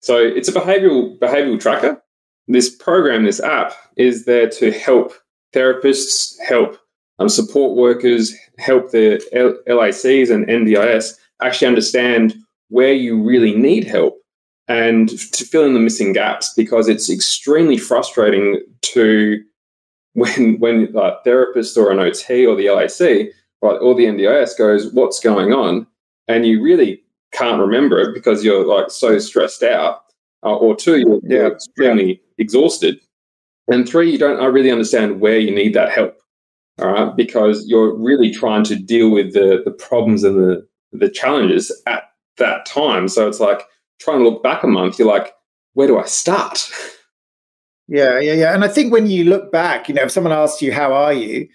So 0.00 0.18
it's 0.18 0.48
a 0.48 0.52
behavioral 0.52 1.18
behavioral 1.18 1.60
tracker. 1.60 2.02
This 2.46 2.74
program, 2.74 3.24
this 3.24 3.40
app, 3.40 3.72
is 3.96 4.26
there 4.26 4.48
to 4.50 4.70
help 4.70 5.14
therapists, 5.54 6.34
help 6.46 6.78
um, 7.18 7.28
support 7.28 7.76
workers, 7.76 8.34
help 8.58 8.90
the 8.90 9.22
L- 9.32 9.56
LACs 9.66 10.30
and 10.30 10.46
NDIS 10.46 11.14
actually 11.40 11.68
understand 11.68 12.34
where 12.74 12.92
you 12.92 13.22
really 13.22 13.54
need 13.54 13.84
help 13.84 14.20
and 14.66 15.08
to 15.08 15.44
fill 15.44 15.64
in 15.64 15.74
the 15.74 15.80
missing 15.80 16.12
gaps 16.12 16.52
because 16.56 16.88
it's 16.88 17.08
extremely 17.08 17.78
frustrating 17.78 18.60
to 18.82 19.40
when 20.14 20.58
when 20.58 20.92
a 20.96 21.16
therapist 21.24 21.76
or 21.76 21.92
an 21.92 22.00
OT 22.00 22.44
or 22.44 22.56
the 22.56 22.68
LAC 22.68 23.32
right, 23.62 23.78
or 23.80 23.94
the 23.94 24.06
NDIS 24.06 24.58
goes, 24.58 24.92
"What's 24.92 25.20
going 25.20 25.52
on?" 25.52 25.86
and 26.26 26.46
you 26.46 26.62
really 26.62 27.02
can't 27.32 27.60
remember 27.60 28.00
it 28.00 28.14
because 28.14 28.44
you're 28.44 28.66
like 28.66 28.90
so 28.90 29.18
stressed 29.18 29.62
out, 29.62 30.02
uh, 30.44 30.56
or 30.56 30.74
two, 30.74 30.98
you're, 30.98 31.20
you're 31.22 31.42
Yeah, 31.42 31.48
extremely 31.48 32.20
exhausted, 32.38 32.98
and 33.68 33.88
three, 33.88 34.10
you 34.10 34.18
don't 34.18 34.40
I 34.40 34.46
really 34.46 34.70
understand 34.72 35.20
where 35.20 35.38
you 35.38 35.54
need 35.54 35.74
that 35.74 35.92
help. 35.92 36.16
All 36.80 36.92
right, 36.92 37.16
because 37.16 37.66
you're 37.68 37.94
really 37.96 38.32
trying 38.32 38.64
to 38.64 38.76
deal 38.76 39.10
with 39.10 39.32
the 39.32 39.62
the 39.64 39.72
problems 39.86 40.24
and 40.24 40.36
the 40.36 40.66
the 40.92 41.08
challenges 41.08 41.70
at 41.86 42.04
that 42.38 42.66
time. 42.66 43.08
So 43.08 43.28
it's 43.28 43.40
like 43.40 43.62
trying 44.00 44.18
to 44.18 44.24
look 44.28 44.42
back 44.42 44.62
a 44.62 44.66
month. 44.66 44.98
You're 44.98 45.08
like, 45.08 45.32
where 45.74 45.86
do 45.86 45.98
I 45.98 46.04
start? 46.04 46.70
Yeah, 47.86 48.18
yeah, 48.18 48.32
yeah. 48.32 48.54
And 48.54 48.64
I 48.64 48.68
think 48.68 48.92
when 48.94 49.08
you 49.08 49.24
look 49.24 49.52
back, 49.52 49.88
you 49.90 49.94
know, 49.94 50.04
if 50.04 50.10
someone 50.10 50.32
asks 50.32 50.62
you, 50.62 50.72
how 50.72 50.94
are 50.94 51.12
you? 51.12 51.46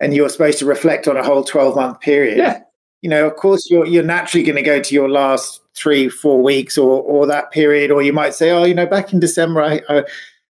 And 0.00 0.12
you're 0.12 0.28
supposed 0.28 0.58
to 0.58 0.66
reflect 0.66 1.08
on 1.08 1.16
a 1.16 1.24
whole 1.24 1.42
12 1.42 1.74
month 1.76 2.00
period, 2.00 2.36
Yeah. 2.36 2.60
you 3.00 3.08
know, 3.08 3.26
of 3.26 3.36
course, 3.36 3.70
you're, 3.70 3.86
you're 3.86 4.02
naturally 4.04 4.44
going 4.44 4.56
to 4.56 4.62
go 4.62 4.80
to 4.80 4.94
your 4.94 5.08
last 5.08 5.62
three, 5.74 6.10
four 6.10 6.42
weeks 6.42 6.76
or, 6.76 7.00
or 7.02 7.26
that 7.26 7.50
period. 7.52 7.90
Or 7.90 8.02
you 8.02 8.12
might 8.12 8.34
say, 8.34 8.50
oh, 8.50 8.64
you 8.64 8.74
know, 8.74 8.84
back 8.84 9.14
in 9.14 9.18
December, 9.18 9.62
I, 9.62 9.80
I, 9.88 10.04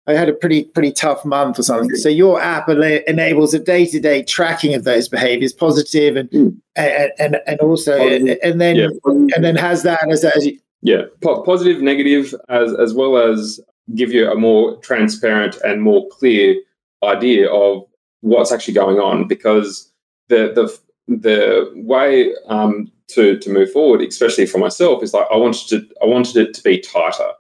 I 0.08 0.14
had 0.14 0.30
a 0.30 0.34
pretty, 0.34 0.64
pretty 0.64 0.92
tough 0.94 1.26
month 1.26 1.60
or 1.60 1.64
something. 1.64 1.96
So 1.98 2.08
your 2.08 2.42
app 2.42 2.70
enables 2.70 3.54
a 3.54 3.60
day 3.60 3.86
to 3.88 4.00
day 4.00 4.24
tracking 4.24 4.74
of 4.74 4.86
those 4.86 5.10
behaviors, 5.10 5.52
positive 5.52 6.16
and, 6.16 6.30
Mm. 6.30 6.56
and, 6.78 7.12
and, 7.20 7.38
and 7.46 7.60
also, 7.60 7.98
Positive. 7.98 8.38
and 8.42 8.62
then, 8.62 8.76
Yeah, 8.78 8.88
and 9.04 9.44
then 9.44 9.56
has 9.58 9.84
that 9.84 10.10
as, 10.10 10.24
as 10.24 10.46
you, 10.46 10.58
yeah, 10.82 11.04
po- 11.22 11.42
positive, 11.44 11.82
negative, 11.82 12.34
as 12.50 12.74
as 12.76 12.94
well 12.94 13.18
as 13.18 13.60
give 13.96 14.12
you 14.14 14.30
a 14.32 14.36
more 14.36 14.78
transparent 14.78 15.58
and 15.66 15.82
more 15.82 16.08
clear 16.10 16.56
idea 17.04 17.50
of 17.52 17.84
what's 18.22 18.52
actually 18.52 18.76
going 18.76 19.00
on. 19.00 19.28
Because 19.28 19.92
the 20.30 20.52
the 20.56 20.78
the 21.18 21.72
way 21.76 22.32
um, 22.48 22.92
to 23.10 23.38
to 23.40 23.50
move 23.50 23.72
forward, 23.72 24.02
especially 24.02 24.46
for 24.46 24.60
myself, 24.60 25.02
is 25.04 25.14
like 25.14 25.26
I 25.32 25.36
wanted 25.36 25.68
to 25.70 25.88
I 26.02 26.06
wanted 26.06 26.38
it 26.38 26.54
to 26.54 26.64
be 26.64 26.80
tighter. 26.80 27.32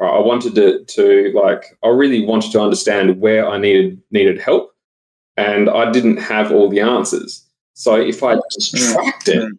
I 0.00 0.18
wanted 0.20 0.58
it 0.58 0.88
to 0.88 1.32
like 1.34 1.78
I 1.82 1.88
really 1.88 2.24
wanted 2.24 2.52
to 2.52 2.60
understand 2.60 3.20
where 3.20 3.48
I 3.48 3.58
needed 3.58 4.00
needed 4.10 4.38
help, 4.40 4.74
and 5.36 5.70
I 5.70 5.90
didn't 5.90 6.18
have 6.18 6.52
all 6.52 6.68
the 6.68 6.80
answers. 6.80 7.44
So 7.74 7.94
if 7.94 8.22
I 8.22 8.36
just 8.52 8.76
tracked 8.76 9.28
it, 9.28 9.52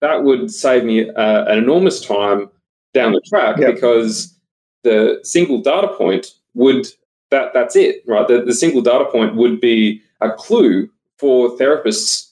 that 0.00 0.24
would 0.24 0.50
save 0.50 0.84
me 0.84 1.08
uh, 1.10 1.44
an 1.46 1.58
enormous 1.58 2.00
time 2.00 2.48
down 2.94 3.12
the 3.12 3.20
track 3.20 3.56
Yeah. 3.58 3.70
because 3.72 4.36
the 4.82 5.20
single 5.22 5.60
data 5.62 5.88
point 5.88 6.26
would 6.54 6.86
that 7.30 7.54
that's 7.54 7.76
it 7.76 8.02
right 8.06 8.26
the, 8.28 8.42
the 8.44 8.52
single 8.52 8.82
data 8.82 9.06
point 9.06 9.34
would 9.36 9.60
be 9.60 10.02
a 10.20 10.30
clue 10.30 10.90
for 11.18 11.56
therapists 11.56 12.30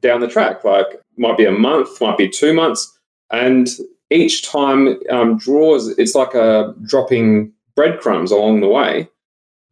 down 0.00 0.20
the 0.20 0.28
track 0.28 0.62
like 0.64 1.00
might 1.16 1.38
be 1.38 1.44
a 1.46 1.52
month 1.52 2.00
might 2.00 2.18
be 2.18 2.28
two 2.28 2.52
months 2.52 2.98
and 3.30 3.68
each 4.10 4.46
time 4.46 4.98
um, 5.10 5.38
draws 5.38 5.88
it's 5.98 6.14
like 6.14 6.34
a 6.34 6.74
dropping 6.86 7.52
breadcrumbs 7.74 8.30
along 8.30 8.60
the 8.60 8.68
way 8.68 9.08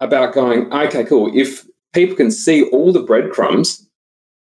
about 0.01 0.35
going, 0.35 0.71
okay, 0.73 1.05
cool. 1.05 1.31
If 1.35 1.65
people 1.95 2.17
can 2.17 2.31
see 2.31 2.65
all 2.71 2.93
the 2.93 3.03
breadcrumbs, 3.03 3.89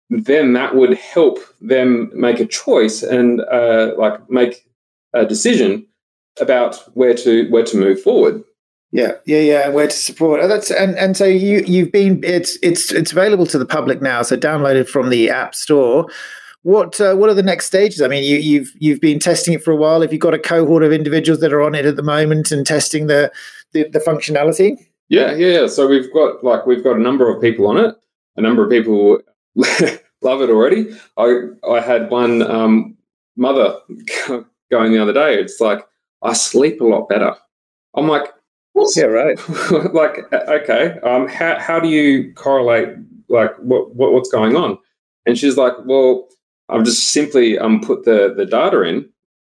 then 0.10 0.54
that 0.54 0.76
would 0.76 0.94
help 0.96 1.40
them 1.62 2.12
make 2.14 2.40
a 2.40 2.46
choice 2.46 3.02
and 3.02 3.42
uh, 3.42 3.94
like 3.98 4.30
make 4.30 4.68
a 5.14 5.26
decision 5.26 5.86
about 6.40 6.76
where 6.96 7.14
to 7.14 7.50
where 7.50 7.64
to 7.64 7.78
move 7.78 8.02
forward. 8.02 8.44
Yeah, 8.92 9.14
yeah, 9.26 9.40
yeah, 9.40 9.70
where 9.70 9.88
to 9.88 9.96
support. 9.96 10.42
That's 10.48 10.72
and 10.72 10.96
and 10.98 11.18
so 11.18 11.26
you 11.26 11.60
you've 11.68 11.92
been 11.92 12.24
it's 12.24 12.58
it's 12.62 12.92
it's 12.92 13.12
available 13.12 13.46
to 13.48 13.58
the 13.58 13.66
public 13.66 14.02
now. 14.02 14.22
So 14.22 14.38
downloaded 14.38 14.88
from 14.88 15.10
the 15.10 15.30
App 15.30 15.56
Store. 15.56 16.08
What 16.68 17.00
uh, 17.00 17.16
what 17.16 17.30
are 17.30 17.34
the 17.34 17.42
next 17.42 17.68
stages? 17.68 18.02
I 18.02 18.10
mean, 18.10 18.26
you, 18.26 18.36
you've 18.40 18.74
you've 18.78 19.00
been 19.00 19.20
testing 19.20 19.54
it 19.54 19.64
for 19.64 19.72
a 19.72 19.76
while. 19.78 20.02
Have 20.02 20.12
you 20.12 20.20
got 20.20 20.34
a 20.34 20.38
cohort 20.38 20.84
of 20.84 20.92
individuals 20.92 21.40
that 21.40 21.54
are 21.54 21.62
on 21.62 21.74
it 21.74 21.86
at 21.86 21.96
the 21.96 22.04
moment 22.04 22.52
and 22.52 22.68
testing 22.68 23.08
the 23.08 23.32
the, 23.72 23.88
the 23.88 24.00
functionality? 24.00 24.76
Yeah, 25.08 25.34
yeah, 25.34 25.62
yeah. 25.62 25.68
So 25.68 25.88
we've 25.88 26.12
got 26.12 26.44
like 26.44 26.66
we've 26.66 26.84
got 26.84 26.98
a 26.98 27.00
number 27.00 27.34
of 27.34 27.42
people 27.42 27.68
on 27.68 27.78
it. 27.78 27.96
A 28.36 28.42
number 28.42 28.66
of 28.66 28.70
people 28.70 29.22
love 29.56 30.42
it 30.42 30.50
already. 30.50 30.94
I 31.16 31.44
I 31.72 31.80
had 31.80 32.10
one 32.10 32.42
um, 32.42 32.98
mother 33.38 33.80
going 34.70 34.92
the 34.92 35.02
other 35.02 35.14
day. 35.14 35.36
It's 35.36 35.62
like 35.62 35.88
I 36.22 36.34
sleep 36.34 36.82
a 36.82 36.86
lot 36.86 37.08
better. 37.08 37.34
I'm 37.96 38.10
like, 38.10 38.26
What's, 38.74 38.98
yeah, 38.98 39.06
right. 39.06 39.40
like, 39.94 40.34
okay, 40.34 41.00
um, 41.02 41.30
how 41.30 41.58
how 41.60 41.80
do 41.80 41.88
you 41.88 42.34
correlate 42.34 42.90
like 43.30 43.56
what, 43.60 43.96
what 43.96 44.12
what's 44.12 44.30
going 44.30 44.58
on? 44.58 44.78
And 45.26 45.38
she's 45.38 45.56
like, 45.56 45.74
well, 45.86 46.28
I've 46.70 46.84
just 46.84 47.10
simply 47.10 47.58
um 47.58 47.82
put 47.82 48.06
the 48.06 48.34
the 48.36 48.46
data 48.46 48.82
in, 48.84 49.10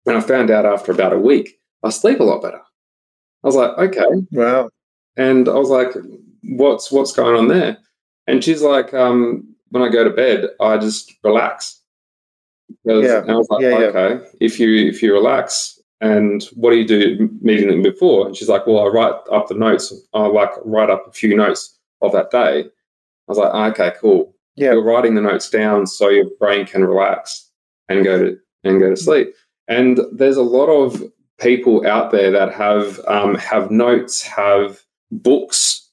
and 0.06 0.16
I 0.16 0.20
found 0.20 0.50
out 0.50 0.66
after 0.66 0.92
about 0.92 1.12
a 1.12 1.18
week 1.18 1.60
I 1.82 1.90
sleep 1.90 2.20
a 2.20 2.24
lot 2.24 2.42
better. 2.42 2.60
I 3.42 3.46
was 3.46 3.56
like, 3.56 3.70
okay, 3.78 4.26
wow. 4.32 4.68
And 5.16 5.48
I 5.48 5.54
was 5.54 5.70
like, 5.70 5.88
what's 6.42 6.92
what's 6.92 7.12
going 7.12 7.36
on 7.36 7.48
there? 7.48 7.78
And 8.26 8.44
she's 8.44 8.62
like, 8.62 8.92
um, 8.94 9.54
when 9.70 9.82
I 9.82 9.88
go 9.88 10.04
to 10.04 10.10
bed, 10.10 10.48
I 10.60 10.76
just 10.78 11.14
relax. 11.24 11.80
yeah. 12.84 13.20
And 13.22 13.30
I 13.30 13.36
was 13.36 13.48
like, 13.50 13.62
yeah, 13.62 13.68
okay, 13.68 14.14
yeah. 14.14 14.30
if 14.40 14.60
you 14.60 14.88
if 14.88 15.02
you 15.02 15.12
relax, 15.12 15.80
and 16.00 16.42
what 16.54 16.70
do 16.70 16.76
you 16.76 16.86
do 16.86 17.30
meeting 17.40 17.68
them 17.68 17.82
before? 17.82 18.26
And 18.26 18.36
she's 18.36 18.48
like, 18.48 18.66
well, 18.66 18.80
I 18.80 18.88
write 18.88 19.14
up 19.32 19.48
the 19.48 19.54
notes. 19.54 19.92
I 20.12 20.26
like 20.26 20.50
write 20.64 20.90
up 20.90 21.06
a 21.06 21.12
few 21.12 21.34
notes 21.36 21.78
of 22.02 22.12
that 22.12 22.30
day. 22.30 22.60
I 22.60 22.68
was 23.26 23.38
like, 23.38 23.72
okay, 23.72 23.92
cool. 24.00 24.34
Yeah. 24.60 24.72
You're 24.72 24.84
writing 24.84 25.14
the 25.14 25.22
notes 25.22 25.48
down 25.48 25.86
so 25.86 26.08
your 26.08 26.26
brain 26.38 26.66
can 26.66 26.84
relax 26.84 27.50
and 27.88 28.04
go 28.04 28.18
to 28.22 28.38
and 28.64 28.78
go 28.78 28.90
to 28.90 28.96
sleep. 28.96 29.34
And 29.68 30.00
there's 30.12 30.36
a 30.36 30.42
lot 30.42 30.66
of 30.66 31.02
people 31.40 31.86
out 31.86 32.10
there 32.10 32.30
that 32.30 32.52
have 32.52 33.00
um, 33.06 33.36
have 33.36 33.70
notes, 33.70 34.22
have 34.22 34.80
books, 35.10 35.88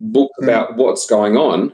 book 0.00 0.30
mm. 0.40 0.44
about 0.44 0.76
what's 0.76 1.06
going 1.06 1.36
on, 1.36 1.72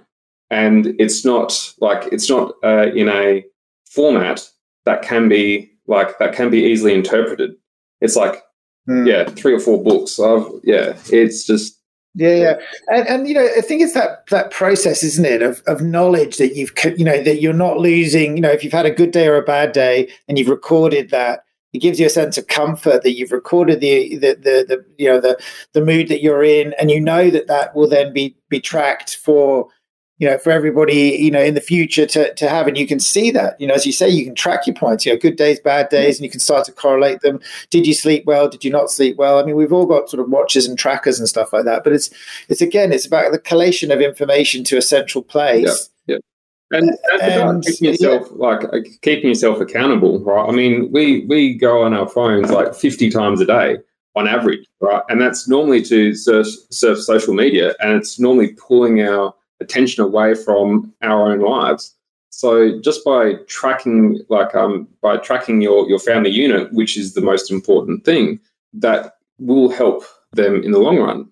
and 0.51 0.95
it's 0.99 1.25
not 1.25 1.73
like 1.81 2.13
it's 2.13 2.29
not 2.29 2.53
uh, 2.63 2.91
in 2.95 3.09
a 3.09 3.45
format 3.87 4.49
that 4.85 5.03
can 5.03 5.29
be 5.29 5.71
like 5.87 6.19
that 6.19 6.35
can 6.35 6.51
be 6.51 6.65
easily 6.65 6.93
interpreted. 6.95 7.55
It's 8.01 8.17
like 8.17 8.43
mm. 8.89 9.07
yeah, 9.07 9.25
three 9.25 9.55
or 9.55 9.61
four 9.61 9.83
books. 9.83 10.21
I've 10.21 10.47
yeah, 10.63 10.97
it's 11.11 11.47
just 11.47 11.81
yeah, 12.15 12.35
yeah, 12.37 12.55
and, 12.89 13.09
and 13.09 13.29
you 13.29 13.35
know, 13.35 13.49
I 13.57 13.61
think 13.61 13.83
it's 13.83 13.95
that 13.95 14.27
that 14.31 14.53
process, 14.53 15.03
isn't 15.03 15.25
it, 15.25 15.43
of 15.43 15.63
of 15.67 15.83
knowledge 15.83 16.37
that 16.37 16.55
you've 16.55 16.73
you 16.97 17.05
know 17.05 17.23
that 17.23 17.41
you're 17.41 17.53
not 17.53 17.79
losing. 17.79 18.37
You 18.37 18.43
know, 18.43 18.53
if 18.53 18.63
you've 18.63 18.73
had 18.73 18.87
a 18.87 18.91
good 18.91 19.11
day 19.11 19.27
or 19.27 19.37
a 19.37 19.43
bad 19.43 19.73
day, 19.73 20.09
and 20.29 20.39
you've 20.39 20.49
recorded 20.49 21.11
that, 21.11 21.45
it 21.73 21.81
gives 21.81 21.99
you 21.99 22.07
a 22.07 22.11
sense 22.11 22.39
of 22.39 22.47
comfort 22.47 23.03
that 23.03 23.17
you've 23.17 23.33
recorded 23.33 23.81
the 23.81 24.17
the 24.17 24.35
the, 24.35 24.65
the 24.69 24.85
you 24.97 25.09
know 25.09 25.21
the 25.21 25.37
the 25.73 25.85
mood 25.85 26.07
that 26.09 26.23
you're 26.23 26.45
in, 26.45 26.73
and 26.79 26.91
you 26.91 27.01
know 27.01 27.31
that 27.31 27.49
that 27.49 27.75
will 27.75 27.89
then 27.89 28.13
be 28.13 28.37
be 28.49 28.61
tracked 28.61 29.17
for 29.17 29.69
you 30.19 30.29
know, 30.29 30.39
for 30.39 30.53
everybody, 30.53 31.17
you 31.19 31.31
know, 31.31 31.43
in 31.43 31.55
the 31.55 31.61
future 31.61 32.07
to, 32.07 32.33
to 32.35 32.49
have. 32.49 32.69
And 32.69 32.79
you 32.79 32.87
can 32.87 33.01
see 33.01 33.31
that, 33.33 33.61
you 33.61 33.67
know, 33.67 33.75
as 33.75 33.85
you 33.85 33.93
say, 33.93 34.09
you 34.09 34.25
can 34.25 34.35
track 34.35 34.67
your 34.67 34.77
points, 34.77 35.05
you 35.05 35.13
know, 35.13 35.19
good 35.19 35.37
days, 35.37 35.59
bad 35.59 35.89
days, 35.89 36.19
and 36.19 36.25
you 36.25 36.31
can 36.31 36.41
start 36.41 36.65
to 36.67 36.73
correlate 36.73 37.21
them. 37.21 37.41
Did 37.71 37.87
you 37.87 37.95
sleep 37.95 38.25
well? 38.25 38.49
Did 38.49 38.65
you 38.65 38.71
not 38.71 38.91
sleep 38.91 39.17
well? 39.17 39.39
I 39.39 39.45
mean, 39.45 39.57
we've 39.57 39.73
all 39.73 39.87
got 39.87 40.09
sort 40.09 40.21
of 40.21 40.31
watches 40.31 40.67
and 40.67 40.79
trackers 40.79 41.19
and 41.19 41.29
stuff 41.29 41.53
like 41.53 41.65
that. 41.65 41.83
But 41.83 41.95
it's 41.95 42.11
it's 42.49 42.61
again, 42.61 42.93
it's 42.93 43.07
about 43.07 43.33
the 43.33 43.41
collation 43.41 43.91
of 43.91 44.01
information 44.01 44.63
to 44.65 44.77
a 44.77 44.83
central 44.83 45.25
place. 45.25 45.91
Yeah. 46.07 46.15
yeah. 46.71 46.79
And, 46.79 46.97
and 47.21 47.65
keeping 47.65 47.89
yourself 47.89 48.29
yeah. 48.31 48.37
like 48.37 48.65
uh, 48.65 48.79
keeping 49.03 49.29
yourself 49.29 49.61
accountable, 49.61 50.21
right? 50.21 50.49
I 50.49 50.53
mean, 50.53 50.93
we 50.93 51.25
we 51.27 51.55
go 51.55 51.83
on 51.83 51.93
our 51.93 52.09
phones 52.09 52.51
like 52.51 52.75
fifty 52.75 53.11
times 53.11 53.41
a 53.41 53.47
day 53.47 53.79
on 54.17 54.29
average, 54.29 54.65
right? 54.81 55.03
And 55.09 55.21
that's 55.21 55.49
normally 55.49 55.83
to 55.83 56.15
surf, 56.15 56.47
surf 56.71 57.01
social 57.01 57.35
media, 57.35 57.75
and 57.81 57.93
it's 57.97 58.21
normally 58.21 58.55
pulling 58.55 59.03
our 59.03 59.35
attention 59.65 60.03
away 60.03 60.35
from 60.35 60.93
our 61.03 61.31
own 61.31 61.41
lives. 61.41 61.95
So 62.31 62.81
just 62.81 63.05
by 63.05 63.35
tracking, 63.47 64.21
like 64.29 64.55
um, 64.55 64.89
by 65.01 65.17
tracking 65.19 65.61
your 65.61 65.89
your 65.89 65.99
family 65.99 66.31
unit, 66.31 66.73
which 66.73 66.97
is 66.97 67.15
the 67.15 67.21
most 67.21 67.51
important 67.51 68.05
thing, 68.05 68.41
that 68.73 69.15
will 69.39 69.71
help 69.71 70.05
them 70.33 70.63
in 70.63 70.73
the 70.73 70.81
long 70.81 70.99
run. 70.99 71.29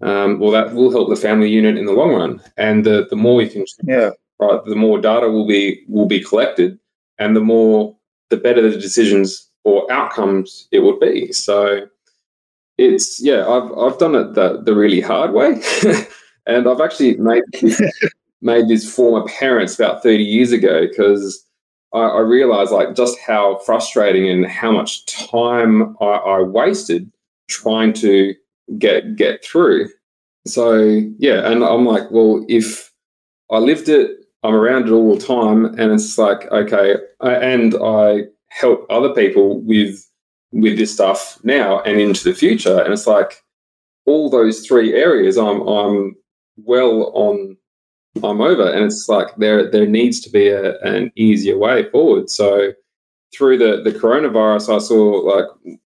Um, 0.00 0.38
well, 0.38 0.52
that 0.52 0.74
will 0.74 0.92
help 0.92 1.08
the 1.08 1.16
family 1.16 1.48
unit 1.48 1.76
in 1.76 1.86
the 1.86 1.92
long 1.92 2.14
run, 2.14 2.42
and 2.56 2.84
the 2.84 3.06
the 3.10 3.16
more 3.16 3.36
we 3.36 3.48
can, 3.48 3.64
yeah, 3.84 4.10
right, 4.38 4.64
the 4.64 4.76
more 4.76 5.00
data 5.00 5.28
will 5.28 5.46
be 5.46 5.82
will 5.88 6.06
be 6.06 6.22
collected, 6.22 6.78
and 7.18 7.34
the 7.34 7.40
more 7.40 7.96
the 8.30 8.36
better 8.36 8.62
the 8.62 8.78
decisions 8.78 9.48
or 9.64 9.90
outcomes 9.90 10.68
it 10.70 10.80
would 10.80 11.00
be. 11.00 11.32
So 11.32 11.88
it's 12.76 13.20
yeah, 13.20 13.48
I've 13.48 13.72
I've 13.76 13.98
done 13.98 14.14
it 14.14 14.34
the 14.34 14.62
the 14.62 14.74
really 14.74 15.00
hard 15.00 15.32
way. 15.32 15.60
And 16.48 16.66
I've 16.66 16.80
actually 16.80 17.16
made 17.18 17.44
made 18.40 18.68
this 18.68 18.92
for 18.92 19.20
my 19.20 19.30
parents 19.30 19.78
about 19.78 20.02
30 20.02 20.24
years 20.24 20.50
ago 20.52 20.86
because 20.88 21.44
I, 21.92 21.98
I, 21.98 22.20
realized 22.20 22.70
like 22.70 22.94
just 22.94 23.18
how 23.18 23.58
frustrating 23.58 24.28
and 24.28 24.46
how 24.46 24.70
much 24.70 25.04
time 25.06 25.96
I, 26.00 26.04
I 26.04 26.40
wasted 26.42 27.10
trying 27.48 27.92
to 27.94 28.34
get 28.78 29.16
get 29.16 29.44
through. 29.44 29.88
So 30.46 31.02
yeah, 31.18 31.50
and 31.50 31.64
I'm 31.64 31.84
like, 31.84 32.10
well, 32.10 32.44
if 32.48 32.92
I 33.50 33.58
lived 33.58 33.88
it, 33.88 34.10
I'm 34.42 34.54
around 34.54 34.88
it 34.88 34.92
all 34.92 35.14
the 35.14 35.24
time, 35.24 35.64
and 35.64 35.92
it's 35.92 36.16
like, 36.16 36.50
okay, 36.52 36.96
and 37.20 37.74
I 37.74 38.24
help 38.48 38.86
other 38.88 39.12
people 39.12 39.60
with 39.60 40.04
with 40.52 40.78
this 40.78 40.94
stuff 40.94 41.38
now 41.44 41.80
and 41.82 42.00
into 42.00 42.24
the 42.24 42.34
future, 42.34 42.80
and 42.80 42.92
it's 42.92 43.06
like 43.06 43.42
all 44.06 44.30
those 44.30 44.66
three 44.66 44.94
areas 44.94 45.36
I'm 45.36 45.60
I'm 45.66 46.16
well 46.64 47.10
on 47.14 47.56
I'm 48.24 48.40
over, 48.40 48.70
and 48.70 48.84
it's 48.84 49.08
like 49.08 49.28
there 49.36 49.70
there 49.70 49.86
needs 49.86 50.20
to 50.20 50.30
be 50.30 50.48
a, 50.48 50.78
an 50.80 51.12
easier 51.16 51.56
way 51.56 51.88
forward. 51.90 52.30
So 52.30 52.72
through 53.36 53.58
the 53.58 53.82
the 53.82 53.96
coronavirus, 53.96 54.76
I 54.76 54.78
saw 54.78 55.02
like 55.18 55.46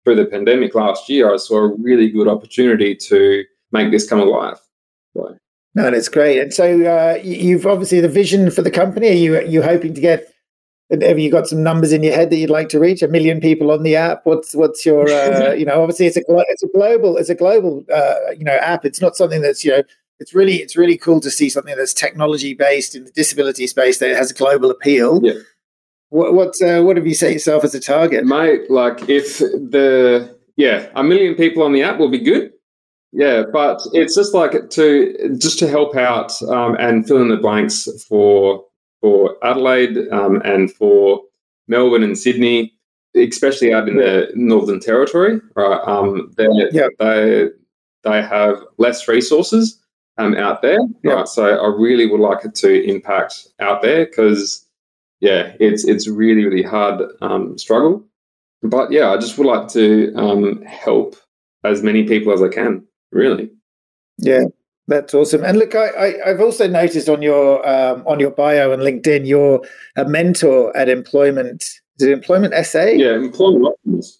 through 0.03 0.15
the 0.15 0.25
pandemic 0.25 0.75
last 0.75 1.09
year, 1.09 1.33
I 1.33 1.37
saw 1.37 1.57
a 1.57 1.75
really 1.75 2.09
good 2.09 2.27
opportunity 2.27 2.95
to 2.95 3.43
make 3.71 3.91
this 3.91 4.07
come 4.07 4.19
alive. 4.19 4.59
So. 5.15 5.37
No, 5.75 5.91
that's 5.91 6.09
great. 6.09 6.39
And 6.39 6.53
so 6.53 6.65
uh, 6.83 7.19
you've 7.23 7.67
obviously 7.67 8.01
the 8.01 8.09
vision 8.09 8.49
for 8.49 8.61
the 8.61 8.71
company. 8.71 9.09
Are 9.09 9.13
you 9.13 9.41
you 9.41 9.61
hoping 9.61 9.93
to 9.93 10.01
get? 10.01 10.33
Have 11.01 11.19
you 11.19 11.29
got 11.29 11.45
some 11.45 11.61
numbers 11.61 11.93
in 11.93 12.01
your 12.01 12.15
head 12.15 12.31
that 12.31 12.37
you'd 12.37 12.49
like 12.49 12.69
to 12.69 12.79
reach? 12.79 13.03
A 13.03 13.07
million 13.07 13.39
people 13.39 13.69
on 13.69 13.83
the 13.83 13.95
app. 13.95 14.21
What's 14.23 14.55
what's 14.55 14.83
your 14.85 15.07
uh, 15.07 15.51
you 15.59 15.65
know? 15.65 15.81
Obviously, 15.81 16.07
it's 16.07 16.17
a 16.17 16.23
it's 16.27 16.63
a 16.63 16.67
global 16.73 17.17
it's 17.17 17.29
a 17.29 17.35
global 17.35 17.85
uh, 17.93 18.31
you 18.35 18.43
know 18.43 18.55
app. 18.55 18.83
It's 18.83 18.99
not 18.99 19.15
something 19.15 19.41
that's 19.41 19.63
you 19.63 19.71
know 19.71 19.83
it's 20.19 20.35
really 20.35 20.57
it's 20.57 20.75
really 20.75 20.97
cool 20.97 21.19
to 21.21 21.31
see 21.31 21.49
something 21.49 21.75
that's 21.75 21.93
technology 21.93 22.53
based 22.53 22.95
in 22.95 23.05
the 23.05 23.11
disability 23.11 23.67
space 23.67 23.99
that 23.99 24.15
has 24.15 24.31
a 24.31 24.33
global 24.33 24.69
appeal. 24.69 25.21
Yeah. 25.23 25.39
What 26.09 26.33
what 26.33 26.61
uh, 26.61 26.81
what 26.81 26.97
have 26.97 27.07
you 27.07 27.15
set 27.15 27.33
yourself 27.33 27.63
as 27.63 27.73
a 27.73 27.79
target, 27.79 28.25
mate? 28.25 28.69
Like 28.69 29.09
if 29.09 29.39
the 29.39 30.35
yeah 30.57 30.89
a 30.95 31.03
million 31.03 31.35
people 31.35 31.63
on 31.63 31.71
the 31.71 31.83
app 31.83 31.99
will 31.99 32.09
be 32.09 32.19
good. 32.19 32.51
Yeah, 33.11 33.43
but 33.51 33.81
it's 33.93 34.15
just 34.15 34.33
like 34.33 34.69
to 34.69 35.35
just 35.39 35.57
to 35.59 35.67
help 35.67 35.95
out 35.95 36.39
um, 36.43 36.75
and 36.79 37.07
fill 37.07 37.21
in 37.21 37.29
the 37.29 37.37
blanks 37.37 37.87
for 38.07 38.65
for 39.01 39.35
Adelaide 39.43 39.97
um, 40.11 40.41
and 40.43 40.71
for 40.71 41.21
Melbourne 41.67 42.03
and 42.03 42.17
Sydney, 42.17 42.73
especially 43.15 43.73
out 43.73 43.87
in 43.87 43.97
the 43.97 44.29
Northern 44.35 44.79
Territory. 44.79 45.39
Right, 45.55 45.81
um, 45.87 46.33
yeah. 46.37 46.87
they 46.99 47.47
they 48.03 48.21
have 48.21 48.63
less 48.77 49.07
resources 49.07 49.78
um, 50.19 50.35
out 50.35 50.61
there. 50.61 50.79
Yeah. 51.03 51.13
Right. 51.13 51.27
So 51.27 51.45
I 51.45 51.67
really 51.67 52.05
would 52.05 52.19
like 52.19 52.45
it 52.45 52.53
to 52.55 52.83
impact 52.83 53.47
out 53.59 53.81
there 53.81 54.05
because 54.05 54.67
yeah, 55.21 55.55
it's 55.59 55.85
it's 55.85 56.07
really 56.07 56.45
really 56.45 56.63
hard 56.63 57.01
um, 57.21 57.57
struggle. 57.57 58.05
But 58.61 58.91
yeah, 58.91 59.09
I 59.09 59.17
just 59.17 59.37
would 59.37 59.47
like 59.47 59.69
to 59.69 60.13
um, 60.15 60.61
help 60.63 61.15
as 61.63 61.81
many 61.81 62.03
people 62.03 62.33
as 62.33 62.41
I 62.41 62.49
can. 62.49 62.85
Really. 63.11 63.49
Yeah, 64.17 64.43
that's 64.87 65.13
awesome. 65.13 65.43
And 65.43 65.57
look, 65.57 65.75
I, 65.75 66.15
I 66.25 66.29
have 66.29 66.41
also 66.41 66.67
noticed 66.67 67.07
on 67.07 67.21
your 67.21 67.67
um, 67.67 68.03
on 68.05 68.19
your 68.19 68.31
bio 68.31 68.71
and 68.73 68.81
LinkedIn, 68.81 69.25
you're 69.25 69.61
a 69.95 70.05
mentor 70.05 70.75
at 70.75 70.89
Employment. 70.89 71.63
Is 71.97 72.07
it 72.07 72.11
Employment 72.11 72.53
SA? 72.65 72.83
Yeah, 72.83 73.15
Employment 73.15 73.65
Options. 73.65 74.19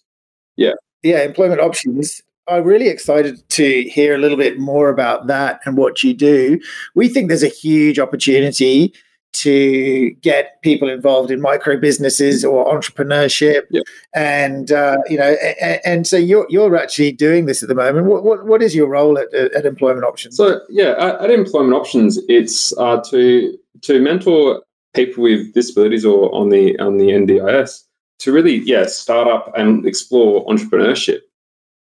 Yeah. 0.56 0.72
Yeah, 1.02 1.22
Employment 1.22 1.60
Options. 1.60 2.22
I'm 2.50 2.64
really 2.64 2.88
excited 2.88 3.48
to 3.50 3.82
hear 3.84 4.14
a 4.14 4.18
little 4.18 4.36
bit 4.36 4.58
more 4.58 4.88
about 4.88 5.26
that 5.28 5.60
and 5.64 5.76
what 5.76 6.02
you 6.02 6.12
do. 6.14 6.60
We 6.94 7.08
think 7.08 7.28
there's 7.28 7.42
a 7.42 7.48
huge 7.48 7.98
opportunity 7.98 8.92
to 9.32 10.10
get 10.22 10.60
people 10.62 10.88
involved 10.88 11.30
in 11.30 11.40
micro 11.40 11.78
businesses 11.78 12.44
or 12.44 12.66
entrepreneurship, 12.66 13.62
Yep. 13.70 13.84
and 14.14 14.72
uh, 14.72 14.96
you 15.08 15.16
know, 15.16 15.36
and, 15.60 15.80
and 15.84 16.06
so 16.06 16.16
you're 16.16 16.46
you're 16.50 16.76
actually 16.76 17.12
doing 17.12 17.46
this 17.46 17.62
at 17.62 17.68
the 17.68 17.74
moment. 17.74 18.06
What 18.06 18.24
what, 18.24 18.46
what 18.46 18.62
is 18.62 18.74
your 18.74 18.88
role 18.88 19.18
at, 19.18 19.32
at 19.32 19.64
Employment 19.64 20.04
Options? 20.04 20.36
So 20.36 20.60
yeah, 20.68 20.94
at, 20.98 21.20
at 21.20 21.30
Employment 21.30 21.74
Options, 21.74 22.18
it's 22.28 22.76
uh, 22.78 23.00
to 23.10 23.56
to 23.82 24.00
mentor 24.00 24.62
people 24.94 25.22
with 25.22 25.54
disabilities 25.54 26.04
or 26.04 26.34
on 26.34 26.48
the 26.48 26.76
on 26.80 26.98
the 26.98 27.10
NDIS 27.10 27.84
to 28.18 28.32
really 28.32 28.56
yeah 28.56 28.86
start 28.86 29.28
up 29.28 29.52
and 29.56 29.86
explore 29.86 30.44
entrepreneurship. 30.46 31.20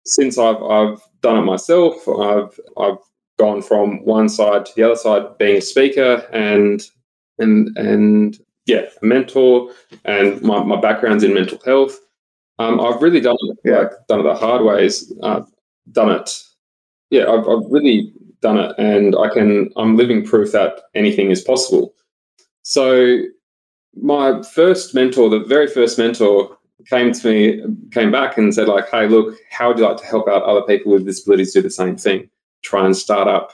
Since 0.09 0.39
I've 0.39 0.63
I've 0.63 1.01
done 1.23 1.39
it 1.39 1.43
myself, 1.43 2.07
I've 2.09 2.59
I've 2.79 2.99
gone 3.39 3.63
from 3.63 4.05
one 4.05 4.29
side 4.29 4.67
to 4.67 4.73
the 4.75 4.83
other 4.83 4.97
side, 4.97 5.39
being 5.39 5.59
a 5.59 5.61
speaker 5.61 6.27
and 6.33 6.83
and 7.39 7.77
and 7.77 8.39
yeah, 8.67 8.83
a 9.01 9.05
mentor, 9.07 9.71
and 10.05 10.41
my, 10.43 10.63
my 10.63 10.79
background's 10.81 11.25
in 11.25 11.33
mental 11.35 11.59
health. 11.65 11.99
Um, 12.59 12.81
I've 12.81 13.01
really 13.01 13.21
done 13.21 13.37
it 13.41 13.59
Yeah. 13.65 13.79
like 13.79 13.93
done 14.09 14.21
it 14.21 14.25
the 14.25 14.35
hard 14.35 14.63
ways. 14.63 15.13
Uh, 15.23 15.43
done 15.93 16.11
it, 16.11 16.31
yeah. 17.11 17.27
I've, 17.31 17.49
I've 17.49 17.65
really 17.71 18.13
done 18.43 18.59
it, 18.59 18.75
and 18.79 19.15
I 19.17 19.29
can. 19.29 19.71
I'm 19.77 19.97
living 19.97 20.25
proof 20.25 20.53
that 20.53 20.81
anything 20.95 21.31
is 21.31 21.41
possible. 21.43 21.95
So, 22.63 23.19
my 23.95 24.43
first 24.43 24.95
mentor, 24.95 25.31
the 25.31 25.41
very 25.41 25.67
first 25.69 25.99
mentor, 25.99 26.58
came 26.87 27.13
to 27.13 27.29
me, 27.29 27.63
came 27.91 28.11
back 28.11 28.39
and 28.39 28.55
said, 28.55 28.69
like, 28.69 28.89
"Hey, 28.91 29.09
look, 29.09 29.37
how 29.51 29.69
would 29.69 29.79
you 29.79 29.85
like 29.85 29.99
to 29.99 30.05
help 30.07 30.29
out 30.29 30.43
other 30.43 30.63
people 30.63 30.93
with 30.93 31.07
disabilities 31.07 31.53
do 31.53 31.63
the 31.63 31.71
same 31.71 31.97
thing? 31.97 32.29
Try 32.63 32.87
and 32.87 32.97
start 32.97 33.29
up, 33.29 33.53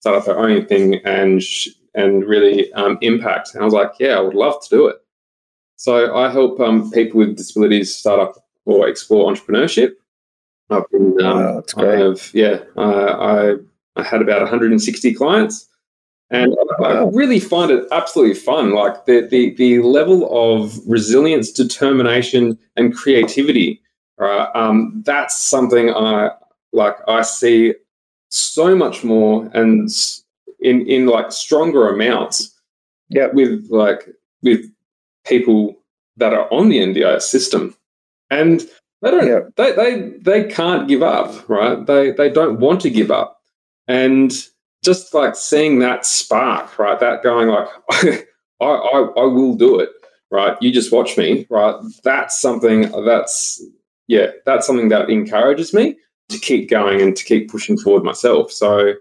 start 0.00 0.16
up 0.16 0.24
their 0.24 0.38
own 0.38 0.66
thing, 0.66 0.96
and 1.04 1.42
sh- 1.42 1.68
and 1.94 2.24
really 2.24 2.72
um, 2.74 2.98
impact." 3.00 3.54
And 3.54 3.62
I 3.62 3.64
was 3.64 3.74
like, 3.74 3.92
"Yeah, 3.98 4.18
I 4.18 4.20
would 4.20 4.34
love 4.34 4.62
to 4.64 4.68
do 4.68 4.86
it." 4.88 4.96
So 5.76 6.16
I 6.16 6.30
help 6.30 6.58
um, 6.60 6.90
people 6.90 7.20
with 7.20 7.36
disabilities 7.36 7.94
start 7.94 8.20
up 8.20 8.34
or 8.64 8.88
explore 8.88 9.32
entrepreneurship. 9.32 9.92
I've 10.70 10.90
been, 10.90 11.16
um, 11.22 11.36
Wow, 11.38 11.54
that's 11.54 11.72
great. 11.72 11.98
have, 12.00 12.30
yeah, 12.34 12.60
I, 12.76 12.82
I 12.82 13.54
I 13.96 14.02
had 14.04 14.22
about 14.22 14.40
160 14.42 15.14
clients, 15.14 15.66
and 16.30 16.54
I, 16.84 17.04
really 17.12 17.40
find 17.40 17.70
it 17.70 17.86
absolutely 17.90 18.34
fun. 18.34 18.72
Like 18.74 19.06
the 19.06 19.26
the 19.30 19.54
the 19.54 19.78
level 19.80 20.28
of 20.30 20.78
resilience, 20.86 21.50
determination, 21.50 22.58
and 22.76 22.94
creativity. 22.94 23.80
Right, 24.18 24.48
um, 24.54 25.02
that's 25.06 25.36
something 25.40 25.90
I 25.90 26.30
like. 26.72 26.96
I 27.06 27.22
see 27.22 27.74
so 28.30 28.74
much 28.74 29.04
more 29.04 29.48
and 29.54 29.88
in 30.60 30.86
in 30.86 31.06
like 31.06 31.32
stronger 31.32 31.88
amounts. 31.88 32.54
Yeah. 33.10 33.28
with 33.32 33.66
like 33.70 34.06
with 34.42 34.66
people 35.26 35.78
that 36.18 36.34
are 36.34 36.52
on 36.52 36.68
the 36.68 36.78
NDIS 36.78 37.22
system, 37.22 37.74
and 38.30 38.60
they 39.00 39.10
don't 39.10 39.26
Yeah. 39.26 39.40
they, 39.56 39.72
they 39.72 40.00
they 40.20 40.44
can't 40.48 40.88
give 40.88 41.02
up, 41.02 41.48
right? 41.48 41.86
They 41.86 42.10
they 42.10 42.28
don't 42.28 42.60
want 42.60 42.80
to 42.82 42.90
give 42.90 43.10
up, 43.10 43.40
and 43.86 44.30
just 44.84 45.14
like 45.14 45.36
seeing 45.36 45.78
that 45.80 46.06
spark, 46.06 46.78
right? 46.78 46.98
That 47.00 47.22
going 47.22 47.48
like, 47.48 47.68
I 48.60 48.64
I, 48.64 49.08
I 49.16 49.24
will 49.24 49.54
do 49.54 49.78
it, 49.78 49.90
right? 50.30 50.56
You 50.60 50.72
just 50.72 50.92
watch 50.92 51.16
me, 51.16 51.46
right? 51.50 51.76
That's 52.04 52.40
something 52.40 52.90
that's 53.04 53.62
yeah, 54.06 54.28
that's 54.46 54.66
something 54.66 54.88
that 54.88 55.10
encourages 55.10 55.74
me 55.74 55.96
to 56.28 56.38
keep 56.38 56.68
going 56.68 57.00
and 57.00 57.16
to 57.16 57.24
keep 57.24 57.50
pushing 57.50 57.78
forward 57.78 58.04
myself. 58.04 58.50
So 58.52 58.94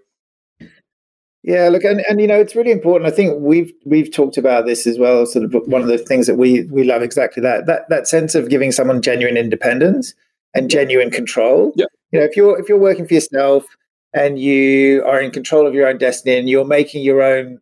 Yeah, 1.43 1.69
look, 1.69 1.83
and, 1.83 2.01
and 2.09 2.19
you 2.19 2.27
know, 2.27 2.39
it's 2.39 2.55
really 2.55 2.71
important. 2.71 3.11
I 3.11 3.15
think 3.15 3.39
we've 3.39 3.71
we've 3.85 4.11
talked 4.11 4.37
about 4.37 4.65
this 4.65 4.85
as 4.85 4.97
well. 4.97 5.25
Sort 5.25 5.45
of 5.45 5.53
one 5.67 5.81
of 5.81 5.87
the 5.87 5.97
things 5.97 6.27
that 6.27 6.35
we 6.35 6.63
we 6.65 6.83
love 6.83 7.01
exactly 7.01 7.41
that 7.41 7.65
that 7.67 7.89
that 7.89 8.07
sense 8.07 8.35
of 8.35 8.49
giving 8.49 8.71
someone 8.71 9.01
genuine 9.01 9.37
independence 9.37 10.13
and 10.53 10.69
genuine 10.69 11.11
control. 11.11 11.73
Yeah. 11.75 11.85
You 12.11 12.19
know, 12.19 12.25
if 12.25 12.35
you're 12.37 12.59
if 12.59 12.69
you're 12.69 12.77
working 12.77 13.07
for 13.07 13.13
yourself 13.13 13.65
and 14.13 14.39
you 14.39 15.03
are 15.05 15.21
in 15.21 15.31
control 15.31 15.67
of 15.67 15.73
your 15.73 15.87
own 15.87 15.97
destiny 15.97 16.37
and 16.37 16.49
you're 16.49 16.65
making 16.65 17.03
your 17.03 17.21
own 17.21 17.59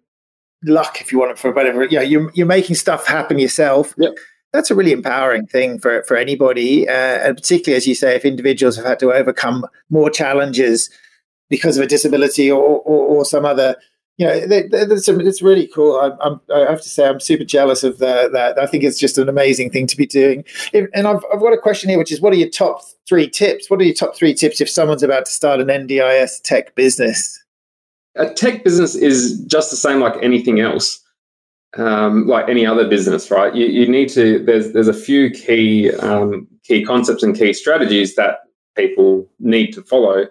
luck, 0.64 1.02
if 1.02 1.12
you 1.12 1.20
want 1.20 1.32
it 1.32 1.40
for 1.40 1.52
whatever, 1.52 1.84
you 1.84 1.98
know, 1.98 2.02
you're 2.02 2.32
you're 2.34 2.48
making 2.48 2.76
stuff 2.76 3.06
happen 3.06 3.40
yourself. 3.40 3.94
Yeah. 3.98 4.10
That's 4.54 4.72
a 4.72 4.76
really 4.76 4.94
empowering 4.94 5.48
thing 5.48 5.80
for 5.80 6.04
for 6.04 6.16
anybody, 6.16 6.88
uh, 6.88 6.92
and 6.94 7.36
particularly 7.36 7.78
as 7.78 7.88
you 7.88 7.96
say, 7.96 8.16
if 8.16 8.24
individuals 8.24 8.78
have 8.78 8.86
had 8.86 9.00
to 9.00 9.12
overcome 9.12 9.66
more 9.90 10.10
challenges 10.10 10.90
because 11.50 11.78
of 11.78 11.84
a 11.84 11.88
disability 11.88 12.50
or, 12.50 12.62
or, 12.62 13.08
or 13.08 13.26
some 13.26 13.46
other 13.46 13.76
you 14.18 14.26
know 14.26 14.48
they, 14.48 14.64
they, 14.64 14.82
it's, 14.82 15.42
really 15.42 15.68
cool 15.68 16.00
I'm, 16.00 16.14
I'm, 16.22 16.42
i 16.54 16.60
have 16.70 16.82
to 16.82 16.90
say 16.90 17.08
i'm 17.08 17.20
super 17.20 17.44
jealous 17.44 17.84
of 17.84 17.98
the, 17.98 18.30
that 18.32 18.58
i 18.58 18.66
think 18.66 18.84
it's 18.84 19.00
just 19.00 19.18
an 19.18 19.28
amazing 19.28 19.70
thing 19.72 19.88
to 19.88 19.98
be 19.98 20.06
doing 20.06 20.46
and 20.74 21.08
I've, 21.08 21.24
I've 21.34 21.40
got 21.40 21.54
a 21.54 21.58
question 21.58 21.90
here 21.90 22.00
which 22.00 22.12
is 22.12 22.22
what 22.22 22.32
are 22.32 22.38
your 22.38 22.50
top 22.50 22.82
three 23.08 23.30
tips 23.30 23.70
what 23.70 23.82
are 23.82 23.84
your 23.84 23.94
top 23.94 24.16
three 24.16 24.34
tips 24.34 24.62
if 24.62 24.70
someone's 24.70 25.04
about 25.04 25.26
to 25.26 25.32
start 25.32 25.60
an 25.60 25.68
ndis 25.68 26.42
tech 26.44 26.76
business 26.76 27.46
a 28.16 28.34
tech 28.34 28.64
business 28.64 28.96
is 28.96 29.40
just 29.46 29.72
the 29.72 29.78
same 29.78 30.00
like 30.00 30.16
anything 30.22 30.60
else, 30.60 31.02
um, 31.78 32.28
like 32.28 32.48
any 32.48 32.66
other 32.66 32.88
business, 32.88 33.30
right? 33.30 33.54
You, 33.54 33.66
you 33.66 33.88
need 33.88 34.10
to. 34.10 34.40
There's 34.40 34.72
there's 34.72 34.88
a 34.88 34.94
few 34.94 35.30
key 35.30 35.92
um, 35.96 36.48
key 36.64 36.84
concepts 36.84 37.24
and 37.24 37.36
key 37.36 37.54
strategies 37.54 38.16
that 38.16 38.40
people 38.76 39.28
need 39.40 39.72
to 39.74 39.84
follow 39.84 40.26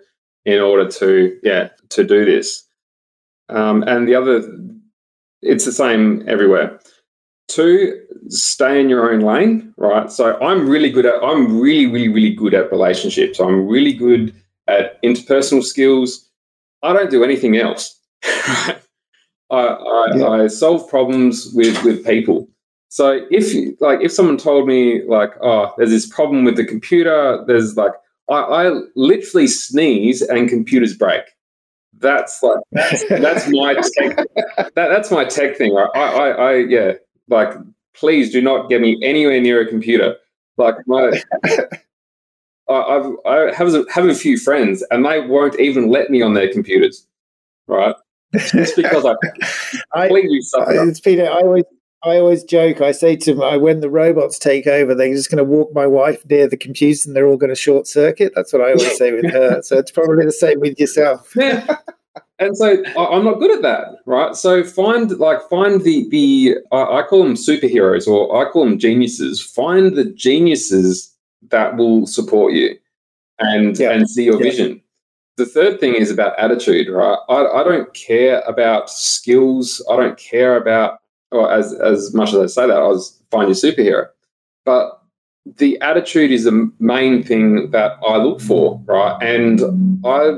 in 0.45 0.61
order 0.61 0.91
to 0.91 1.39
yeah 1.43 1.69
to 1.91 2.05
do 2.05 2.25
this. 2.25 2.65
Um, 3.49 3.83
and 3.87 4.09
the 4.09 4.15
other, 4.15 4.43
it's 5.43 5.65
the 5.65 5.73
same 5.73 6.25
everywhere. 6.29 6.79
Two, 7.49 8.01
stay 8.29 8.81
in 8.81 8.89
your 8.89 9.13
own 9.13 9.21
lane, 9.21 9.75
right? 9.77 10.11
So 10.11 10.41
I'm 10.41 10.67
really 10.69 10.91
good 10.91 11.05
at. 11.05 11.23
I'm 11.23 11.61
really 11.61 11.87
really 11.87 12.09
really 12.09 12.35
good 12.35 12.55
at 12.55 12.71
relationships. 12.73 13.39
I'm 13.39 13.67
really 13.67 13.93
good 13.93 14.35
at 14.67 15.01
interpersonal 15.03 15.63
skills. 15.63 16.27
I 16.83 16.95
don't 16.95 17.11
do 17.11 17.23
anything 17.23 17.57
else. 17.59 18.01
I, 18.25 18.77
I, 19.51 20.07
Yeah. 20.17 20.29
I 20.29 20.47
solve 20.47 20.89
problems 20.89 21.51
with 21.55 21.83
with 21.85 22.05
people. 22.05 22.49
So 22.89 23.27
if 23.31 23.53
you- 23.53 23.77
like 23.81 24.01
if 24.01 24.11
someone 24.11 24.39
told 24.39 24.67
me 24.67 25.03
like 25.07 25.33
oh 25.43 25.73
there's 25.77 25.91
this 25.91 26.07
problem 26.07 26.45
with 26.45 26.57
the 26.57 26.65
computer, 26.65 27.45
there's 27.47 27.77
like 27.77 27.93
I, 28.31 28.35
I 28.37 28.81
literally 28.97 29.49
sneeze 29.49 30.23
and 30.23 30.49
computers 30.49 30.97
break. 30.97 31.25
That's 31.99 32.43
like 32.43 32.59
that's, 32.73 33.05
that's 33.09 33.49
my 33.51 33.75
tech, 33.75 34.17
that, 34.57 34.73
that's 34.75 35.11
my 35.11 35.25
tech 35.25 35.57
thing. 35.57 35.77
I, 35.77 35.89
I 35.95 36.29
I 36.29 36.55
yeah 36.57 36.93
like 37.29 37.55
please 37.95 38.33
do 38.33 38.41
not 38.41 38.69
get 38.69 38.81
me 38.81 38.99
anywhere 39.03 39.41
near 39.41 39.61
a 39.61 39.67
computer. 39.67 40.17
Like 40.57 40.77
my 40.87 41.23
I, 42.69 42.73
I've, 42.73 43.13
I 43.27 43.55
have 43.55 43.75
a, 43.75 43.85
have 43.93 44.07
a 44.07 44.15
few 44.15 44.39
friends, 44.39 44.85
and 44.91 45.05
they 45.05 45.21
won't 45.21 45.59
even 45.61 45.91
let 45.91 46.11
me 46.11 46.23
on 46.23 46.35
their 46.35 46.51
computers, 46.51 47.07
right? 47.67 47.95
Just 48.35 48.77
because 48.77 49.05
I 49.05 49.15
I, 49.95 50.07
completely 50.09 50.41
suck 50.41 50.69
it 50.71 50.89
it's 50.89 51.01
Peter. 51.01 51.27
I 51.27 51.41
always, 51.41 51.65
I 52.05 52.19
always 52.19 52.45
joke. 52.45 52.81
I 52.81 52.93
say 52.93 53.17
to 53.17 53.35
them, 53.35 53.61
when 53.61 53.81
the 53.81 53.91
robots 53.91 54.39
take 54.39 54.67
over, 54.67 54.95
they're 54.95 55.15
just 55.15 55.31
going 55.31 55.39
to 55.39 55.45
walk 55.45 55.73
my 55.75 55.87
wife 55.87 56.25
near 56.29 56.47
the 56.49 56.57
computer, 56.57 57.01
and 57.07 57.17
they're 57.17 57.27
all 57.27 57.37
going 57.37 57.51
to 57.55 57.57
short 57.57 57.87
circuit. 57.87 58.33
That's 58.35 58.53
what 58.53 58.63
I 58.63 58.73
always 58.73 58.97
say 58.99 59.13
with 59.13 59.31
her. 59.33 59.63
So 59.63 59.79
it's 59.79 59.91
probably 59.91 60.25
the 60.25 60.33
same 60.33 60.61
with 60.61 60.79
yourself. 60.79 61.33
Yeah. 61.37 61.77
And 62.41 62.57
so 62.57 62.83
I, 62.97 63.05
I'm 63.07 63.25
not 63.25 63.39
good 63.39 63.53
at 63.53 63.63
that, 63.63 63.99
right? 64.07 64.35
So 64.35 64.65
find 64.65 65.09
like 65.19 65.39
find 65.49 65.81
the 65.83 66.09
the 66.11 66.57
I, 66.73 66.99
I 66.99 67.03
call 67.09 67.23
them 67.23 67.35
superheroes 67.35 68.09
or 68.09 68.37
I 68.45 68.51
call 68.51 68.65
them 68.65 68.77
geniuses. 68.79 69.41
Find 69.41 69.95
the 69.97 70.05
geniuses 70.05 71.15
that 71.51 71.77
will 71.77 72.07
support 72.09 72.53
you 72.53 72.77
and 73.39 73.79
Yeah. 73.79 73.93
and 73.93 74.11
see 74.11 74.25
your 74.25 74.35
Yeah. 74.43 74.51
vision. 74.51 74.83
The 75.37 75.47
third 75.47 75.79
thing 75.79 75.95
is 75.95 76.11
about 76.11 76.37
attitude, 76.37 76.89
right? 76.89 77.19
I, 77.29 77.47
I 77.47 77.63
don't 77.65 77.93
care 77.95 78.41
about 78.49 78.91
skills. 78.91 79.81
I 79.89 79.95
don't 79.97 80.19
care 80.19 80.57
about 80.57 80.99
or 81.35 81.53
as 81.53 81.73
as 81.75 82.15
much 82.15 82.33
as 82.33 82.41
I 82.41 82.47
say 82.47 82.67
that, 82.69 82.79
I 82.79 82.87
was 82.87 83.21
find 83.31 83.49
your 83.49 83.57
superhero. 83.57 84.07
But 84.65 85.01
the 85.45 85.79
attitude 85.81 86.31
is 86.31 86.45
the 86.45 86.73
main 86.79 87.23
thing 87.23 87.71
that 87.71 87.99
I 88.07 88.17
look 88.17 88.41
for, 88.41 88.81
right? 88.87 89.17
And 89.23 89.61
I 90.05 90.37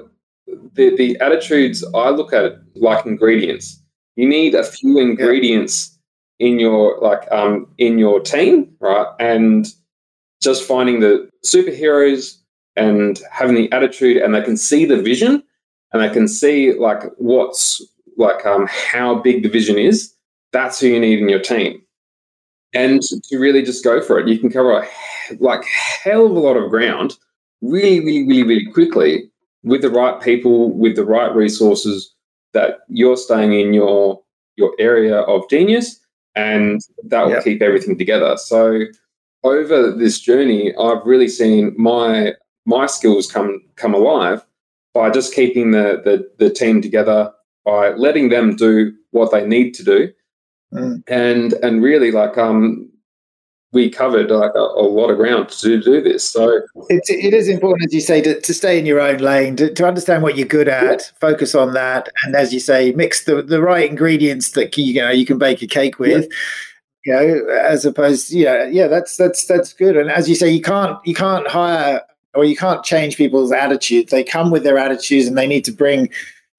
the 0.75 0.97
the 0.97 1.19
attitudes 1.21 1.85
I 1.95 2.11
look 2.11 2.33
at 2.33 2.45
it 2.45 2.59
like 2.75 3.07
ingredients. 3.07 3.81
You 4.17 4.29
need 4.29 4.55
a 4.55 4.65
few 4.65 4.99
ingredients 4.99 5.97
in 6.39 6.59
your 6.59 6.99
like 7.01 7.31
um 7.31 7.69
in 7.79 7.99
your 7.99 8.21
team, 8.21 8.75
right? 8.81 9.07
And 9.21 9.67
just 10.43 10.65
finding 10.65 11.01
the 11.01 11.29
superheroes 11.45 12.39
and 12.77 13.21
having 13.31 13.55
the 13.55 13.71
attitude 13.73 14.17
and 14.17 14.35
they 14.35 14.43
can 14.43 14.57
see 14.57 14.85
the 14.85 15.01
vision 15.01 15.43
and 15.93 16.03
they 16.03 16.11
can 16.11 16.29
see 16.29 16.75
like 16.75 17.03
what's 17.17 17.83
like 18.17 18.45
um 18.47 18.67
how 18.71 19.15
big 19.15 19.43
the 19.43 19.49
vision 19.49 19.79
is. 19.79 20.16
That's 20.57 20.81
who 20.81 20.87
you 20.87 20.99
need 20.99 21.19
in 21.19 21.29
your 21.29 21.39
team. 21.39 21.83
And 22.73 23.03
to 23.03 23.39
really 23.39 23.63
just 23.63 23.85
go 23.85 24.01
for 24.01 24.19
it. 24.19 24.27
You 24.27 24.39
can 24.39 24.49
cover 24.49 24.73
a, 24.73 24.89
like 25.39 25.63
hell 25.67 26.25
of 26.25 26.33
a 26.33 26.39
lot 26.39 26.57
of 26.57 26.71
ground 26.71 27.19
really, 27.61 28.01
really, 28.01 28.27
really, 28.27 28.43
really 28.43 28.73
quickly 28.73 29.31
with 29.65 29.83
the 29.83 29.91
right 29.91 30.19
people, 30.23 30.73
with 30.73 30.97
the 30.97 31.05
right 31.05 31.35
resources, 31.35 32.11
that 32.55 32.79
you're 32.89 33.19
staying 33.19 33.53
in 33.53 33.75
your 33.75 34.23
your 34.57 34.75
area 34.79 35.19
of 35.33 35.47
genius, 35.51 36.01
and 36.35 36.81
that 37.05 37.27
will 37.27 37.33
yep. 37.33 37.45
keep 37.45 37.61
everything 37.61 37.99
together. 37.99 38.39
So 38.39 38.87
over 39.45 39.91
this 39.91 40.19
journey, 40.21 40.75
I've 40.77 41.05
really 41.05 41.29
seen 41.29 41.75
my 41.77 42.33
my 42.65 42.87
skills 42.87 43.31
come 43.31 43.61
come 43.75 43.93
alive 43.93 44.43
by 44.95 45.11
just 45.11 45.35
keeping 45.35 45.73
the 45.73 46.01
the, 46.03 46.27
the 46.39 46.51
team 46.51 46.81
together, 46.81 47.31
by 47.67 47.91
letting 47.91 48.31
them 48.31 48.57
do 48.57 48.95
what 49.11 49.33
they 49.33 49.47
need 49.47 49.75
to 49.75 49.85
do, 49.85 50.13
mm. 50.73 51.03
and 51.09 51.53
and 51.55 51.83
really 51.83 52.11
like 52.11 52.37
um 52.39 52.91
we 53.73 53.91
covered 53.91 54.31
like 54.31 54.53
a, 54.55 54.59
a, 54.59 54.87
lot 54.89 55.11
of 55.11 55.19
ground 55.19 55.51
to 55.51 55.81
do 55.83 56.01
this. 56.01 56.25
So 56.25 56.63
it's, 56.89 57.11
it 57.11 57.35
is 57.35 57.47
important, 57.47 57.85
as 57.85 57.93
you 57.93 58.01
say, 58.01 58.23
to, 58.23 58.41
to 58.41 58.55
stay 58.55 58.79
in 58.79 58.87
your 58.87 59.01
own 59.01 59.19
lane, 59.19 59.55
to, 59.57 59.73
to 59.75 59.87
understand 59.87 60.23
what 60.23 60.37
you're 60.37 60.47
good 60.47 60.67
at, 60.67 60.83
yeah. 60.83 61.07
focus 61.21 61.55
on 61.55 61.75
that, 61.75 62.09
and 62.25 62.35
as 62.35 62.55
you 62.55 62.61
say, 62.61 62.93
mix 62.93 63.25
the, 63.25 63.43
the 63.43 63.61
right 63.61 63.89
ingredients 63.89 64.53
that 64.53 64.77
you 64.79 64.95
know 64.95 65.11
you 65.11 65.27
can 65.27 65.37
bake 65.37 65.63
a 65.63 65.67
cake 65.67 65.99
with. 65.99 66.27
Yeah. 67.05 67.21
You 67.21 67.45
know, 67.45 67.55
as 67.55 67.85
opposed, 67.85 68.33
yeah, 68.33 68.67
yeah, 68.67 68.89
that's 68.89 69.17
that's 69.17 69.47
that's 69.47 69.73
good. 69.73 69.97
And 69.97 70.11
as 70.11 70.29
you 70.29 70.35
say, 70.35 70.51
you 70.51 70.63
can't 70.63 70.99
you 71.07 71.15
can't 71.15 71.47
hire 71.47 72.03
or 72.35 72.45
you 72.45 72.57
can't 72.57 72.83
change 72.83 73.17
people's 73.17 73.53
attitude. 73.53 74.09
They 74.09 74.25
come 74.25 74.51
with 74.51 74.65
their 74.65 74.79
attitudes, 74.79 75.27
and 75.27 75.37
they 75.37 75.47
need 75.47 75.65
to 75.67 75.73
bring 75.73 76.09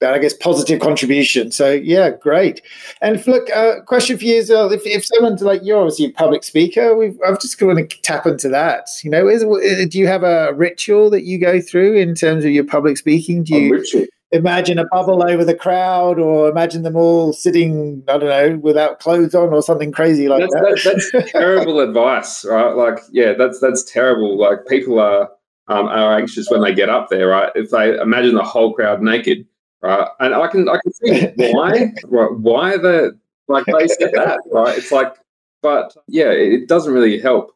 I 0.02 0.20
guess 0.20 0.34
positive 0.34 0.80
contribution. 0.80 1.52
So 1.52 1.72
yeah, 1.72 2.12
great. 2.12 2.62
And 3.02 3.26
look, 3.26 3.50
uh, 3.56 3.82
question 3.82 4.18
for 4.18 4.26
you 4.26 4.36
is, 4.36 4.52
uh, 4.52 4.70
if, 4.70 4.86
if 4.86 5.06
someone's 5.06 5.42
like 5.42 5.62
you're 5.64 5.80
obviously 5.80 6.06
a 6.06 6.12
public 6.12 6.44
speaker, 6.44 6.96
we've 6.96 7.18
I've 7.26 7.40
just 7.40 7.60
going 7.60 7.88
to 7.88 8.02
tap 8.02 8.28
into 8.28 8.48
that. 8.50 8.88
You 9.04 9.10
know, 9.10 9.28
is, 9.28 9.44
uh, 9.44 9.86
do 9.90 9.98
you 9.98 10.08
have 10.08 10.24
a 10.24 10.54
ritual 10.54 11.10
that 11.10 11.24
you 11.24 11.40
go 11.40 11.60
through 11.60 11.96
in 11.98 12.14
terms 12.14 12.46
of 12.46 12.52
your 12.52 12.64
public 12.64 12.98
speaking? 12.98 13.44
Do 13.44 13.56
you 13.56 14.08
imagine 14.32 14.78
a 14.78 14.86
bubble 14.86 15.28
over 15.28 15.44
the 15.44 15.56
crowd, 15.56 16.20
or 16.20 16.48
imagine 16.48 16.84
them 16.84 16.96
all 16.96 17.34
sitting, 17.34 18.04
I 18.08 18.20
don't 18.20 18.30
know, 18.30 18.58
without 18.60 19.00
clothes 19.00 19.34
on, 19.34 19.50
or 19.50 19.64
something 19.64 19.92
crazy 19.92 20.28
like 20.28 20.42
that's, 20.42 20.54
that? 20.54 20.82
That's, 20.84 21.12
that's 21.12 21.32
terrible 21.32 21.80
advice, 21.80 22.46
right? 22.46 22.76
Like, 22.76 23.00
yeah, 23.12 23.34
that's 23.34 23.60
that's 23.60 23.84
terrible. 23.84 24.38
Like 24.38 24.68
people 24.68 25.00
are. 25.00 25.30
Um, 25.70 25.88
are 25.88 26.18
anxious 26.18 26.50
when 26.50 26.62
they 26.62 26.74
get 26.74 26.88
up 26.88 27.10
there, 27.10 27.28
right? 27.28 27.52
If 27.54 27.72
they 27.72 28.00
imagine 28.00 28.36
the 28.36 28.42
whole 28.42 28.72
crowd 28.74 29.02
naked, 29.02 29.46
right? 29.82 30.08
And 30.20 30.34
I 30.34 30.48
can 30.48 30.70
I 30.70 30.80
can 30.82 30.94
see 30.94 31.28
why 31.52 31.94
right, 32.06 32.34
why 32.34 32.78
the 32.78 33.18
like 33.48 33.66
they 33.66 33.88
said 33.88 34.12
that, 34.14 34.40
right? 34.52 34.78
It's 34.78 34.92
like, 34.92 35.16
but 35.62 35.96
yeah, 36.08 36.32
it 36.32 36.68
doesn't 36.68 36.94
really 36.94 37.20
help. 37.20 37.56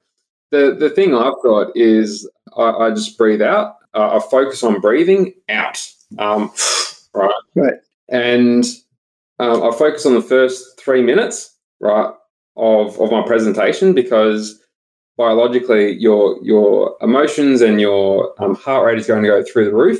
The 0.52 0.76
the 0.78 0.90
thing 0.90 1.16
I've 1.16 1.42
got 1.44 1.76
is 1.76 2.30
I, 2.58 2.72
I 2.72 2.90
just 2.92 3.18
breathe 3.18 3.42
out. 3.42 3.76
Uh, 3.94 4.18
I 4.18 4.30
focus 4.30 4.64
on 4.64 4.80
breathing 4.80 5.34
out, 5.50 5.86
um, 6.18 6.52
right? 7.14 7.32
Right. 7.56 7.74
And 8.10 8.66
um, 9.40 9.64
I 9.64 9.72
focus 9.76 10.06
on 10.06 10.14
the 10.14 10.22
first 10.22 10.80
three 10.80 11.02
minutes, 11.02 11.56
right, 11.80 12.14
of 12.56 13.00
of 13.00 13.12
my 13.12 13.24
presentation 13.26 13.94
because 13.94 14.62
biologically 15.18 15.94
your 16.00 16.38
your 16.42 16.96
emotions 17.02 17.62
and 17.62 17.82
your 17.82 18.34
um, 18.42 18.56
heart 18.56 18.86
rate 18.86 18.98
is 18.98 19.08
going 19.08 19.24
to 19.24 19.28
go 19.28 19.44
through 19.44 19.66
the 19.66 19.76
roof. 19.76 20.00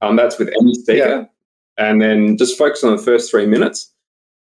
Um, 0.00 0.16
that's 0.16 0.38
with 0.38 0.48
any 0.60 0.74
speaker. 0.74 1.28
Yeah 1.78 1.90
and 1.90 2.00
then 2.00 2.36
just 2.36 2.58
focus 2.58 2.84
on 2.84 2.96
the 2.96 3.02
first 3.02 3.30
three 3.30 3.46
minutes 3.46 3.90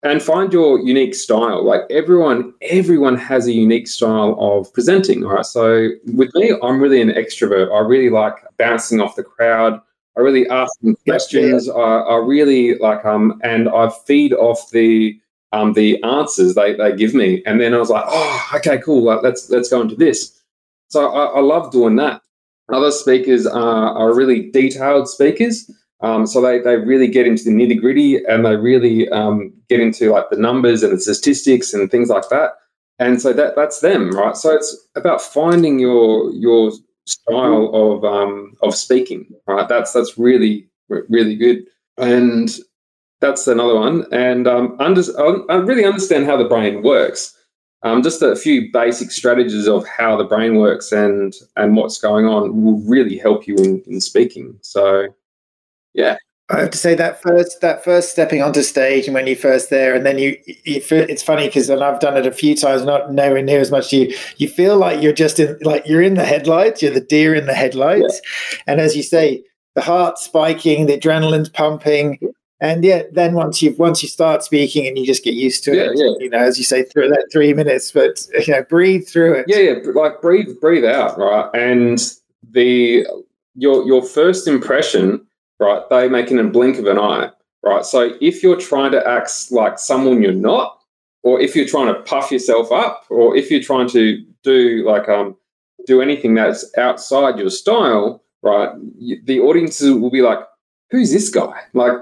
and 0.03 0.23
find 0.23 0.53
your 0.53 0.81
unique 0.81 1.15
style. 1.15 1.65
Like 1.65 1.83
everyone, 1.91 2.53
everyone 2.63 3.17
has 3.17 3.47
a 3.47 3.53
unique 3.53 3.87
style 3.87 4.37
of 4.41 4.73
presenting. 4.73 5.25
All 5.25 5.35
right. 5.35 5.47
So 5.47 5.91
with 6.13 6.35
me, 6.35 6.53
I'm 6.63 6.81
really 6.81 7.01
an 7.01 7.11
extrovert. 7.11 7.73
I 7.73 7.81
really 7.81 8.11
like 8.11 8.35
bouncing 8.59 9.01
off 9.01 9.17
the 9.17 9.23
crowd. 9.23 9.81
I 10.17 10.21
really 10.21 10.49
ask 10.49 10.73
them 10.81 10.97
questions. 11.07 11.69
I, 11.71 11.81
I 11.81 12.17
really 12.17 12.77
like 12.79 13.05
um 13.05 13.41
and 13.43 13.69
I 13.69 13.91
feed 14.07 14.33
off 14.35 14.71
the 14.71 15.19
um 15.53 15.73
the 15.75 16.03
answers 16.03 16.55
they, 16.55 16.75
they 16.75 16.95
give 16.97 17.15
me. 17.15 17.43
And 17.47 17.61
then 17.61 17.73
I 17.73 17.79
was 17.79 17.91
like, 17.91 18.05
oh, 18.07 18.51
okay, 18.57 18.79
cool. 18.79 19.05
Like, 19.05 19.23
let's 19.23 19.49
let's 19.49 19.71
go 19.71 19.81
into 19.81 19.95
this. 19.95 20.39
So 20.89 21.11
I, 21.11 21.39
I 21.39 21.41
love 21.41 21.71
doing 21.71 21.97
that. 21.97 22.21
Other 22.71 22.91
speakers 22.91 23.47
are, 23.47 23.95
are 23.95 24.15
really 24.15 24.51
detailed 24.51 25.09
speakers. 25.09 25.71
Um, 26.03 26.27
so 26.27 26.41
they, 26.41 26.59
they 26.59 26.77
really 26.77 27.07
get 27.07 27.27
into 27.27 27.45
the 27.45 27.51
nitty 27.51 27.81
gritty 27.81 28.25
and 28.25 28.45
they 28.45 28.57
really 28.57 29.09
um, 29.11 29.53
get 29.69 29.81
into 29.81 30.11
like 30.11 30.31
the 30.31 30.37
numbers 30.37 30.83
and 30.83 30.93
the 30.93 31.01
statistics 31.01 31.73
and 31.73 31.91
things 31.91 32.09
like 32.09 32.29
that. 32.29 32.53
And 32.99 33.23
so 33.23 33.33
that 33.33 33.57
that's 33.57 33.81
them, 33.81 34.11
right? 34.11 34.37
So 34.37 34.55
it's 34.55 34.77
about 34.95 35.23
finding 35.23 35.79
your 35.79 36.31
your 36.33 36.73
style 37.07 37.71
of 37.75 38.05
um, 38.05 38.55
of 38.63 38.75
speaking, 38.75 39.27
right? 39.47 39.69
That's 39.69 39.93
that's 39.93 40.19
really 40.19 40.69
really 40.89 41.35
good, 41.35 41.65
and 41.97 42.55
that's 43.21 43.47
another 43.49 43.75
one. 43.75 44.05
And 44.13 44.47
um, 44.47 44.77
under, 44.79 45.03
I 45.51 45.57
really 45.57 45.85
understand 45.85 46.27
how 46.27 46.37
the 46.37 46.49
brain 46.49 46.83
works. 46.83 47.37
Um, 47.85 48.03
just 48.03 48.23
a 48.23 48.37
few 48.37 48.71
basic 48.73 49.11
strategies 49.11 49.67
of 49.67 49.85
how 49.87 50.17
the 50.17 50.25
brain 50.25 50.57
works 50.57 50.93
and 50.93 51.35
and 51.57 51.75
what's 51.75 51.99
going 51.99 52.27
on 52.27 52.63
will 52.63 52.79
really 52.89 53.17
help 53.17 53.49
you 53.49 53.57
in, 53.57 53.83
in 53.87 54.01
speaking. 54.01 54.59
So 54.63 55.09
yeah. 55.95 56.17
I 56.53 56.61
have 56.61 56.71
to 56.71 56.79
say 56.79 56.95
that 56.95 57.23
first 57.23 57.61
that 57.63 57.83
first 57.83 58.11
stepping 58.11 58.43
onto 58.43 58.63
stage 58.63 59.07
and 59.07 59.15
when 59.15 59.27
you're 59.27 59.37
first 59.37 59.71
there 59.71 59.95
and 59.95 60.05
then 60.05 60.19
you, 60.19 60.37
you 60.65 60.81
feel, 60.83 61.09
it's 61.09 61.23
funny 61.23 61.47
because 61.47 61.71
and 61.71 61.83
I've 61.83 62.01
done 62.01 62.17
it 62.17 62.27
a 62.27 62.33
few 62.33 62.55
times 62.55 62.85
not 62.85 63.13
nowhere 63.13 63.43
near 63.43 63.61
as 63.61 63.71
much 63.71 63.93
you 63.93 64.15
you 64.37 64.49
feel 64.49 64.77
like 64.77 65.03
you're 65.03 65.15
just 65.15 65.41
in 65.41 65.57
like 65.63 65.87
you're 65.87 66.03
in 66.03 66.15
the 66.15 66.27
headlights 66.27 66.83
you're 66.83 66.93
the 66.93 67.01
deer 67.01 67.35
in 67.35 67.47
the 67.47 67.55
headlights 67.55 68.21
yeah. 68.53 68.59
and 68.67 68.81
as 68.81 68.95
you 68.95 69.03
say 69.03 69.43
the 69.77 69.81
heart 69.81 70.19
spiking 70.19 70.87
the 70.87 70.99
adrenaline's 70.99 71.49
pumping 71.49 72.19
and 72.61 72.85
yeah 72.85 73.03
then 73.13 73.33
once 73.35 73.63
you 73.63 73.75
once 73.79 74.03
you 74.03 74.09
start 74.09 74.43
speaking 74.43 74.87
and 74.87 74.99
you 74.99 75.07
just 75.07 75.25
get 75.25 75.35
used 75.35 75.65
to 75.65 75.75
yeah, 75.75 75.85
it 75.85 75.93
yeah. 75.95 76.13
you 76.19 76.29
know 76.29 76.39
as 76.39 76.59
you 76.59 76.65
say 76.65 76.83
through 76.83 77.09
that 77.09 77.27
three 77.33 77.55
minutes 77.55 77.93
but 77.93 78.27
you 78.47 78.53
know 78.53 78.63
breathe 78.65 79.07
through 79.07 79.33
it 79.33 79.47
yeah 79.49 79.59
yeah 79.59 79.75
like 79.95 80.21
breathe 80.21 80.49
breathe 80.61 80.85
out 80.85 81.17
right 81.17 81.49
and 81.55 82.15
the 82.51 83.07
your 83.55 83.87
your 83.87 84.03
first 84.03 84.47
impression 84.47 85.25
right? 85.59 85.83
They 85.91 86.09
make 86.09 86.31
in 86.31 86.39
a 86.39 86.45
blink 86.45 86.79
of 86.79 86.87
an 86.87 86.99
eye, 86.99 87.31
right? 87.63 87.85
So 87.85 88.13
if 88.21 88.43
you're 88.43 88.61
trying 88.61 88.93
to 88.93 89.07
act 89.07 89.51
like 89.51 89.79
someone 89.79 90.23
you're 90.23 90.33
not, 90.33 90.79
or 91.23 91.41
if 91.41 91.55
you're 91.55 91.67
trying 91.69 91.93
to 91.93 92.01
puff 92.03 92.31
yourself 92.33 92.73
up, 92.73 93.05
or 93.11 93.37
if 93.37 93.51
you're 93.51 93.63
trying 93.63 93.89
to 93.91 94.25
do 94.43 94.85
like 94.87 95.09
um 95.09 95.37
do 95.87 96.01
anything 96.01 96.35
that's 96.35 96.65
outside 96.79 97.39
your 97.39 97.51
style, 97.51 98.23
right? 98.43 98.71
The 99.25 99.41
audiences 99.41 99.93
will 99.93 100.11
be 100.11 100.23
like, 100.23 100.39
"Who's 100.91 101.13
this 101.13 101.29
guy?" 101.31 101.61
Like 101.75 101.95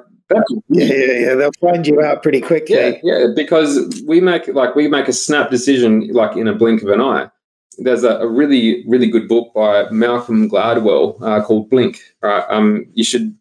yeah, 0.69 0.85
yeah, 0.85 1.13
yeah. 1.13 1.35
They'll 1.35 1.51
find 1.61 1.87
you 1.87 2.01
out 2.01 2.23
pretty 2.23 2.41
quickly. 2.41 2.77
Yeah, 2.77 2.93
yeah. 3.03 3.27
Because 3.35 4.03
we 4.07 4.21
make 4.21 4.47
like 4.49 4.75
we 4.75 4.89
make 4.89 5.09
a 5.09 5.13
snap 5.13 5.51
decision 5.51 6.09
like 6.09 6.37
in 6.37 6.49
a 6.49 6.55
blink 6.55 6.83
of 6.83 6.89
an 6.89 7.01
eye. 7.01 7.31
There's 7.79 8.05
a, 8.05 8.19
a 8.19 8.29
really, 8.29 8.85
really 8.87 9.09
good 9.09 9.29
book 9.29 9.53
by 9.55 9.89
Malcolm 9.91 10.51
Gladwell 10.51 11.21
uh, 11.23 11.43
called 11.43 11.71
Blink. 11.71 12.01
Right, 12.23 12.45
um, 12.49 12.87
you 12.95 13.05
should 13.05 13.35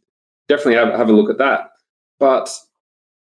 definitely 0.49 0.75
have, 0.75 0.93
have 0.93 1.09
a 1.09 1.13
look 1.13 1.29
at 1.29 1.37
that. 1.37 1.69
But 2.19 2.49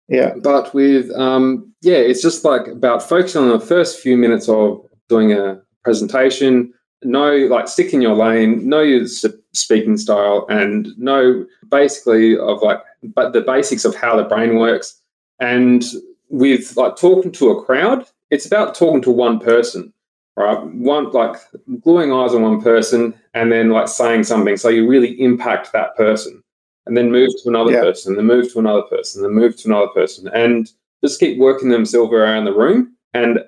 yeah, 0.08 0.34
but 0.42 0.74
with 0.74 1.10
um, 1.12 1.72
yeah, 1.82 1.96
it's 1.96 2.22
just 2.22 2.44
like 2.44 2.66
about 2.66 3.02
focusing 3.02 3.42
on 3.42 3.50
the 3.50 3.64
first 3.64 4.00
few 4.00 4.16
minutes 4.16 4.48
of 4.48 4.84
doing 5.08 5.32
a 5.32 5.60
presentation. 5.84 6.72
Know 7.04 7.32
like 7.50 7.68
stick 7.68 7.92
in 7.92 8.02
your 8.02 8.14
lane, 8.14 8.68
know 8.68 8.80
your 8.80 9.06
speaking 9.52 9.96
style, 9.96 10.46
and 10.48 10.88
know 10.98 11.46
basically 11.68 12.38
of 12.38 12.62
like 12.62 12.80
but 13.02 13.32
the 13.32 13.40
basics 13.40 13.84
of 13.84 13.94
how 13.94 14.16
the 14.16 14.24
brain 14.24 14.56
works. 14.56 15.00
And 15.40 15.84
with 16.28 16.76
like 16.76 16.96
talking 16.96 17.32
to 17.32 17.50
a 17.50 17.64
crowd, 17.64 18.06
it's 18.30 18.46
about 18.46 18.74
talking 18.74 19.02
to 19.02 19.10
one 19.10 19.38
person 19.38 19.92
right? 20.36 20.64
One 20.64 21.10
like 21.10 21.36
gluing 21.82 22.12
eyes 22.12 22.34
on 22.34 22.42
one 22.42 22.62
person 22.62 23.14
and 23.34 23.52
then 23.52 23.70
like 23.70 23.88
saying 23.88 24.24
something 24.24 24.56
so 24.56 24.68
you 24.68 24.88
really 24.88 25.20
impact 25.20 25.72
that 25.72 25.94
person 25.96 26.41
and 26.86 26.96
then 26.96 27.10
move 27.10 27.30
to 27.42 27.48
another 27.48 27.72
yeah. 27.72 27.80
person, 27.80 28.16
then 28.16 28.26
move 28.26 28.52
to 28.52 28.58
another 28.58 28.82
person, 28.82 29.22
then 29.22 29.32
move 29.32 29.56
to 29.56 29.68
another 29.68 29.88
person, 29.88 30.28
and 30.34 30.70
just 31.04 31.20
keep 31.20 31.38
working 31.38 31.68
themselves 31.68 32.12
around 32.12 32.44
the 32.44 32.54
room. 32.54 32.94
And 33.14 33.40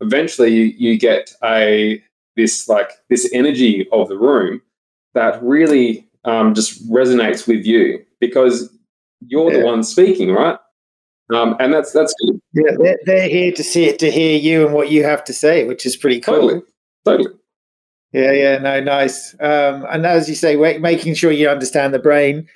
eventually, 0.00 0.52
you, 0.52 0.64
you 0.76 0.98
get 0.98 1.32
a 1.42 2.02
this 2.36 2.68
like 2.68 2.90
this 3.08 3.28
energy 3.32 3.86
of 3.92 4.08
the 4.08 4.16
room 4.16 4.62
that 5.14 5.42
really 5.42 6.08
um, 6.24 6.54
just 6.54 6.88
resonates 6.90 7.46
with 7.46 7.64
you 7.64 8.04
because 8.20 8.70
you're 9.26 9.52
yeah. 9.52 9.60
the 9.60 9.64
one 9.64 9.82
speaking, 9.82 10.32
right? 10.32 10.58
Um, 11.32 11.56
and 11.60 11.72
that's 11.72 11.92
that's 11.92 12.14
good. 12.20 12.40
Yeah, 12.52 12.72
they're, 12.78 12.98
they're, 13.04 13.28
here 13.28 13.52
to 13.52 13.62
see 13.62 13.84
it, 13.84 13.98
to 14.00 14.10
hear 14.10 14.38
you 14.38 14.66
and 14.66 14.74
what 14.74 14.90
you 14.90 15.04
have 15.04 15.24
to 15.24 15.32
say, 15.32 15.64
which 15.64 15.86
is 15.86 15.96
pretty 15.96 16.20
cool. 16.20 16.34
Totally, 16.34 16.62
totally. 17.04 17.30
Yeah, 18.12 18.32
yeah, 18.32 18.58
no, 18.58 18.80
nice. 18.80 19.34
Um, 19.40 19.86
and 19.88 20.04
as 20.04 20.28
you 20.28 20.34
say, 20.34 20.56
making 20.78 21.14
sure 21.14 21.32
you 21.32 21.48
understand 21.48 21.94
the 21.94 21.98
brain 21.98 22.46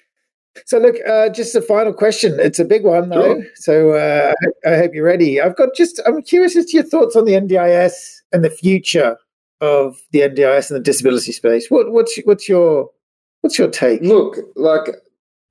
so, 0.65 0.79
look, 0.79 0.97
uh, 1.07 1.29
just 1.29 1.55
a 1.55 1.61
final 1.61 1.93
question. 1.93 2.39
It's 2.41 2.59
a 2.59 2.65
big 2.65 2.85
one, 2.85 3.11
though. 3.11 3.41
Sure. 3.41 3.45
So, 3.57 3.91
uh, 3.93 4.33
I 4.65 4.77
hope 4.77 4.93
you're 4.95 5.05
ready. 5.05 5.41
I've 5.41 5.57
got 5.57 5.75
just, 5.77 6.01
I'm 6.07 6.23
curious 6.23 6.57
as 6.57 6.67
to 6.67 6.77
your 6.77 6.87
thoughts 6.87 7.17
on 7.17 7.25
the 7.25 7.33
NDIS 7.33 7.93
and 8.33 8.45
the 8.45 8.51
future 8.51 9.17
of 9.61 9.99
the 10.13 10.21
NDIS 10.21 10.71
and 10.71 10.79
the 10.79 10.83
disability 10.83 11.33
space. 11.33 11.71
What, 11.71 11.93
what's, 11.93 12.19
what's 12.25 12.49
your 12.49 12.91
What's 13.47 13.59
your 13.61 13.71
take? 13.71 14.03
Look, 14.03 14.39
like 14.57 14.97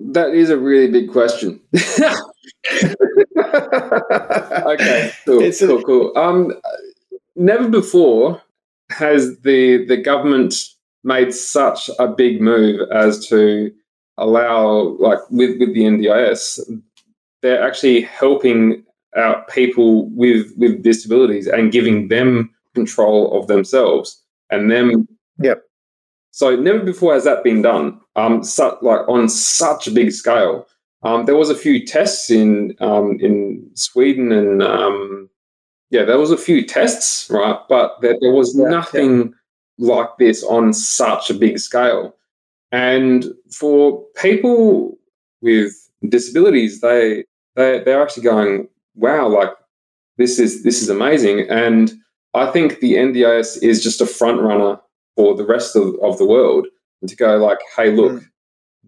that 0.02 0.34
is 0.34 0.50
a 0.50 0.58
really 0.58 0.92
big 0.92 1.10
question. 1.10 1.62
okay, 1.74 2.12
cool, 5.26 5.42
It's 5.42 5.62
cool, 5.62 5.82
cool. 5.82 6.12
Um, 6.18 6.54
never 7.38 7.70
before 7.70 8.42
has 8.90 9.40
the 9.44 9.86
the 9.86 9.96
government 9.96 10.56
made 11.06 11.34
such 11.34 11.90
a 12.00 12.10
big 12.10 12.42
move 12.42 12.82
as 12.92 13.26
to 13.28 13.72
allow, 14.18 14.96
like, 15.00 15.20
with 15.30 15.60
with 15.60 15.74
the 15.74 15.84
NDIS, 15.84 16.60
they're 17.42 17.62
actually 17.64 18.02
helping 18.02 18.84
out 19.16 19.48
people 19.50 20.10
with 20.10 20.52
with 20.58 20.84
disabilities 20.84 21.48
and 21.48 21.72
giving 21.72 22.08
them 22.10 22.52
control 22.74 23.38
of 23.40 23.48
themselves 23.48 24.22
and 24.50 24.70
them. 24.72 25.08
Yep. 25.40 25.64
So 26.32 26.56
never 26.56 26.80
before 26.80 27.14
has 27.14 27.24
that 27.24 27.44
been 27.44 27.62
done. 27.62 28.00
Um, 28.16 28.44
su- 28.44 28.78
like 28.82 29.08
on 29.08 29.30
such 29.30 29.88
a 29.88 29.92
big 29.92 30.12
scale. 30.12 30.68
Um, 31.04 31.26
there 31.26 31.36
was 31.36 31.50
a 31.50 31.56
few 31.56 31.86
tests 31.86 32.30
in 32.30 32.76
um, 32.80 33.18
in 33.22 33.70
Sweden 33.76 34.32
and 34.32 34.62
um, 34.62 35.30
yeah, 35.92 36.04
there 36.04 36.18
was 36.18 36.32
a 36.32 36.38
few 36.38 36.66
tests, 36.66 37.30
right? 37.30 37.60
But 37.70 38.02
there, 38.02 38.18
there 38.20 38.32
was 38.32 38.58
Yeah, 38.58 38.68
nothing 38.70 39.34
like 39.78 40.10
this 40.18 40.44
on 40.44 40.74
such 40.74 41.30
a 41.30 41.34
big 41.34 41.60
scale. 41.60 42.16
And 42.76 43.26
for 43.60 44.04
people 44.22 44.98
with 45.42 45.72
disabilities, 46.10 46.82
they 46.82 47.24
they 47.56 47.80
they're 47.84 48.02
actually 48.04 48.24
going, 48.24 48.68
wow, 48.96 49.28
like 49.30 49.52
this 50.18 50.40
is 50.40 50.64
this 50.64 50.82
is 50.82 50.90
amazing. 50.90 51.38
And 51.50 51.94
I 52.34 52.46
think 52.52 52.80
the 52.80 52.94
NDIS 52.96 53.64
is 53.64 53.82
just 53.82 54.02
a 54.02 54.06
front 54.06 54.42
runner 54.42 54.78
for 55.16 55.36
the 55.36 55.46
rest 55.46 55.76
of, 55.78 55.96
of 56.02 56.18
the 56.18 56.26
world 56.26 56.68
to 57.08 57.16
go 57.16 57.38
like, 57.38 57.60
hey, 57.78 57.92
look, 57.92 58.14
Mm. 58.14 58.26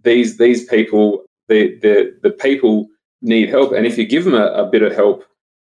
these 0.03 0.37
these 0.37 0.65
people, 0.65 1.23
the 1.47 1.77
the 1.83 2.13
the 2.23 2.31
people 2.31 2.87
need 3.21 3.47
help, 3.49 3.71
and 3.71 3.85
if 3.85 3.97
you 3.97 4.05
give 4.05 4.25
them 4.25 4.33
a, 4.35 4.47
a 4.63 4.65
bit 4.69 4.81
of 4.83 4.93
help, 4.93 5.23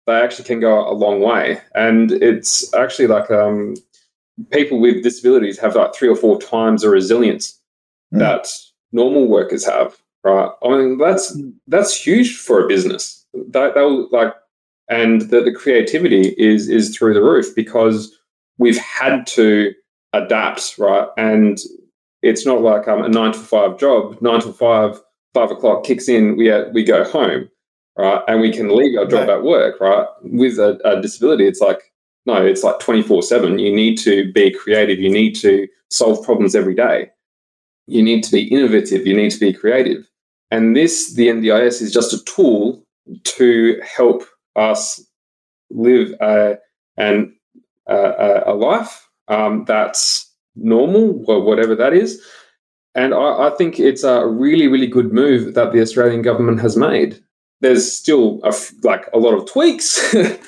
they 0.07 0.19
actually 0.19 0.45
can 0.45 0.59
go 0.59 0.73
a 0.89 0.95
long 1.05 1.21
way. 1.21 1.61
And 1.73 2.11
it's 2.11 2.73
actually 2.73 3.07
like 3.07 3.31
um, 3.31 3.75
people 4.51 4.79
with 4.81 5.03
disabilities 5.03 5.59
have 5.59 5.75
like 5.75 5.95
three 5.95 6.09
or 6.09 6.15
four 6.17 6.39
times 6.41 6.81
the 6.81 6.89
resilience 6.89 7.58
Mm. 8.13 8.19
that 8.19 8.47
normal 8.91 9.27
workers 9.27 9.65
have. 9.65 9.97
Right? 10.23 10.49
I 10.63 10.69
mean, 10.69 10.97
that's 10.97 11.35
Mm. 11.35 11.53
that's 11.67 11.95
huge 11.95 12.37
for 12.37 12.63
a 12.63 12.67
business. 12.67 13.25
That 13.51 13.73
they'll 13.75 14.09
like, 14.09 14.33
and 14.89 15.21
the, 15.21 15.41
the 15.41 15.53
creativity 15.53 16.35
is 16.37 16.67
is 16.69 16.95
through 16.95 17.13
the 17.13 17.21
roof 17.23 17.55
because 17.55 18.13
we've 18.57 18.77
had 18.79 19.25
to 19.27 19.73
adapt, 20.13 20.77
right? 20.77 21.07
And 21.17 21.57
it's 22.21 22.45
not 22.45 22.61
like 22.61 22.87
um, 22.87 23.03
a 23.03 23.07
nine 23.09 23.31
to 23.31 23.39
five 23.39 23.77
job. 23.79 24.21
Nine 24.21 24.41
to 24.41 24.51
five, 24.51 24.99
five 25.33 25.51
o'clock 25.51 25.83
kicks 25.85 26.09
in. 26.09 26.35
We 26.35 26.51
uh, 26.51 26.65
we 26.73 26.83
go 26.83 27.03
home, 27.05 27.47
right? 27.97 28.21
And 28.27 28.41
we 28.41 28.51
can 28.51 28.75
leave 28.75 28.97
our 28.97 29.05
job 29.05 29.27
Right. 29.29 29.37
at 29.37 29.43
work, 29.43 29.79
right? 29.79 30.05
With 30.23 30.57
a, 30.59 30.79
a 30.83 31.01
disability, 31.01 31.47
it's 31.47 31.61
like 31.61 31.93
no, 32.25 32.43
it's 32.45 32.63
like 32.63 32.79
twenty 32.79 33.03
four 33.03 33.21
seven. 33.23 33.57
You 33.59 33.73
need 33.73 33.97
to 33.99 34.29
be 34.33 34.51
creative. 34.51 34.99
You 34.99 35.09
need 35.11 35.33
to 35.35 35.67
solve 35.91 36.25
problems 36.25 36.55
every 36.55 36.75
day. 36.75 37.09
You 37.89 38.03
need 38.03 38.23
to 38.23 38.31
be 38.31 38.43
innovative. 38.43 39.05
You 39.05 39.15
need 39.15 39.31
to 39.31 39.39
be 39.39 39.53
creative. 39.53 40.09
And 40.51 40.75
this, 40.75 41.13
the 41.13 41.27
NDIS, 41.27 41.81
is 41.81 41.93
just 41.93 42.13
a 42.13 42.23
tool 42.25 42.83
to 43.23 43.81
help 43.83 44.23
us 44.55 45.03
live 45.69 46.13
a, 46.21 46.57
an, 46.97 47.35
a, 47.87 48.43
a 48.47 48.53
life 48.53 49.07
um, 49.27 49.65
that's 49.65 50.31
normal, 50.55 51.23
or 51.27 51.41
whatever 51.41 51.75
that 51.75 51.93
is. 51.93 52.21
And 52.95 53.13
I, 53.13 53.47
I 53.47 53.51
think 53.57 53.79
it's 53.79 54.03
a 54.03 54.25
really, 54.25 54.67
really 54.67 54.87
good 54.87 55.13
move 55.13 55.53
that 55.53 55.71
the 55.71 55.81
Australian 55.81 56.21
government 56.21 56.59
has 56.61 56.75
made. 56.75 57.21
There's 57.61 57.95
still 57.95 58.39
a 58.43 58.53
like 58.83 59.09
a 59.13 59.19
lot 59.19 59.33
of 59.33 59.51
tweaks. 59.51 60.15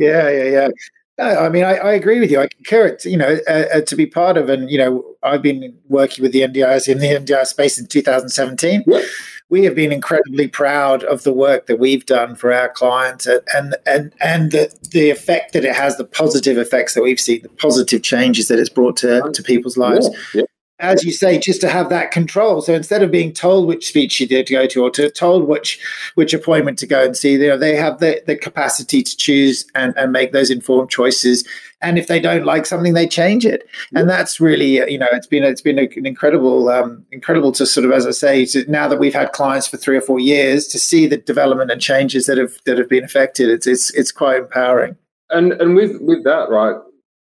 Yeah, 0.00 0.30
yeah, 0.30 0.44
yeah. 0.44 0.68
No, 1.18 1.24
I 1.24 1.48
mean, 1.48 1.64
I, 1.64 1.74
I 1.76 1.92
agree 1.92 2.18
with 2.20 2.30
you. 2.30 2.40
I 2.40 2.48
concur 2.48 2.86
it. 2.86 3.04
You 3.04 3.16
know, 3.16 3.38
uh, 3.48 3.64
uh, 3.74 3.80
to 3.82 3.96
be 3.96 4.06
part 4.06 4.36
of, 4.36 4.48
and 4.48 4.70
you 4.70 4.78
know, 4.78 5.04
I've 5.22 5.42
been 5.42 5.76
working 5.88 6.22
with 6.22 6.32
the 6.32 6.40
NDIS 6.40 6.88
in 6.88 6.98
the 6.98 7.08
NDIS 7.08 7.48
space 7.48 7.78
in 7.78 7.86
2017. 7.86 8.84
Yeah. 8.86 9.02
We 9.50 9.64
have 9.64 9.74
been 9.74 9.92
incredibly 9.92 10.46
proud 10.46 11.02
of 11.02 11.24
the 11.24 11.32
work 11.32 11.66
that 11.66 11.80
we've 11.80 12.06
done 12.06 12.36
for 12.36 12.52
our 12.52 12.68
clients, 12.68 13.26
and 13.26 13.74
and 13.84 14.14
and, 14.20 14.52
the, 14.52 14.74
the 14.92 15.10
effect 15.10 15.52
that 15.52 15.64
it 15.64 15.74
has, 15.74 15.96
the 15.96 16.04
positive 16.04 16.56
effects 16.56 16.94
that 16.94 17.02
we've 17.02 17.20
seen, 17.20 17.42
the 17.42 17.48
positive 17.48 18.02
changes 18.02 18.48
that 18.48 18.58
it's 18.58 18.70
brought 18.70 18.96
to, 18.98 19.30
to 19.34 19.42
people's 19.42 19.76
lives. 19.76 20.08
Yeah, 20.32 20.44
As 20.80 21.04
you 21.04 21.12
say, 21.12 21.38
just 21.38 21.60
to 21.60 21.68
have 21.68 21.88
that 21.90 22.10
control. 22.10 22.62
So 22.62 22.74
instead 22.74 23.02
of 23.02 23.10
being 23.10 23.32
told 23.32 23.68
which 23.68 23.86
speech 23.86 24.18
you 24.18 24.26
did 24.26 24.46
to 24.46 24.54
go 24.54 24.66
to, 24.66 24.82
or 24.82 24.90
to 24.90 25.10
told 25.10 25.46
which 25.46 25.78
which 26.14 26.34
appointment 26.34 26.78
to 26.78 26.86
go 26.86 27.04
and 27.04 27.16
see, 27.16 27.32
you 27.32 27.48
know, 27.48 27.58
they 27.58 27.76
have 27.76 28.00
the, 28.00 28.22
the 28.26 28.36
capacity 28.36 29.02
to 29.02 29.16
choose 29.16 29.66
and, 29.74 29.94
and 29.96 30.10
make 30.12 30.32
those 30.32 30.50
informed 30.50 30.90
choices. 30.90 31.46
And 31.82 31.98
if 31.98 32.08
they 32.08 32.20
don't 32.20 32.44
like 32.44 32.66
something, 32.66 32.94
they 32.94 33.06
change 33.06 33.46
it. 33.46 33.66
And 33.94 34.08
that's 34.08 34.38
really, 34.38 34.82
uh, 34.82 34.86
you 34.86 34.98
know, 34.98 35.08
it's 35.12 35.26
been 35.26 35.44
it's 35.44 35.62
been 35.62 35.78
an 35.78 36.06
incredible, 36.06 36.68
um, 36.68 37.06
incredible 37.10 37.52
to 37.52 37.64
sort 37.64 37.86
of, 37.86 37.92
as 37.92 38.06
I 38.06 38.10
say, 38.10 38.44
to, 38.46 38.70
now 38.70 38.86
that 38.88 38.98
we've 38.98 39.14
had 39.14 39.32
clients 39.32 39.66
for 39.66 39.78
three 39.78 39.96
or 39.96 40.02
four 40.02 40.20
years, 40.20 40.66
to 40.68 40.78
see 40.78 41.06
the 41.06 41.16
development 41.16 41.70
and 41.70 41.80
changes 41.80 42.26
that 42.26 42.36
have 42.38 42.58
that 42.66 42.78
have 42.78 42.88
been 42.88 43.04
affected. 43.04 43.48
It's 43.48 43.66
it's 43.66 43.90
it's 43.94 44.12
quite 44.12 44.38
empowering. 44.38 44.96
and 45.30 45.52
and 45.54 45.74
with 45.74 46.00
with 46.00 46.24
that, 46.24 46.50
right? 46.50 46.76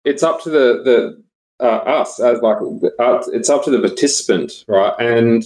It's 0.05 0.23
up 0.23 0.43
to 0.43 0.51
the 0.51 0.83
the 0.85 1.25
uh, 1.61 1.64
us 2.01 2.21
as 2.21 2.40
like 2.40 2.59
uh, 2.99 3.23
it's 3.33 3.49
up 3.51 3.64
to 3.64 3.71
the 3.71 3.81
participant, 3.81 4.64
right? 4.69 4.92
And 4.99 5.45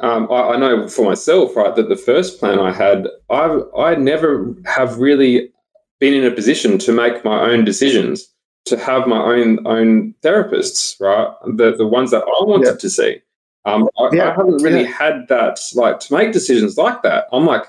um, 0.00 0.30
I, 0.30 0.50
I 0.52 0.56
know 0.58 0.88
for 0.88 1.04
myself, 1.04 1.56
right, 1.56 1.74
that 1.74 1.88
the 1.88 1.96
first 1.96 2.38
plan 2.38 2.58
I 2.58 2.72
had, 2.72 3.08
I 3.30 3.60
I 3.76 3.94
never 3.96 4.54
have 4.66 4.98
really 4.98 5.52
been 5.98 6.14
in 6.14 6.24
a 6.24 6.34
position 6.34 6.78
to 6.78 6.92
make 6.92 7.24
my 7.24 7.50
own 7.50 7.64
decisions, 7.64 8.26
to 8.66 8.78
have 8.78 9.06
my 9.06 9.20
own 9.20 9.66
own 9.66 10.14
therapists, 10.22 10.98
right? 11.00 11.28
The 11.56 11.74
the 11.76 11.86
ones 11.86 12.10
that 12.10 12.22
I 12.22 12.44
wanted 12.44 12.66
Yeah. 12.66 12.74
to 12.76 12.90
see. 12.90 13.20
Um, 13.66 13.90
I, 13.98 14.04
I 14.18 14.34
haven't 14.34 14.62
really 14.62 14.82
yeah. 14.84 14.88
had 14.88 15.28
that, 15.28 15.60
like, 15.74 16.00
to 16.00 16.14
make 16.14 16.32
decisions 16.32 16.78
like 16.78 17.02
that. 17.02 17.26
I'm 17.30 17.44
like, 17.44 17.64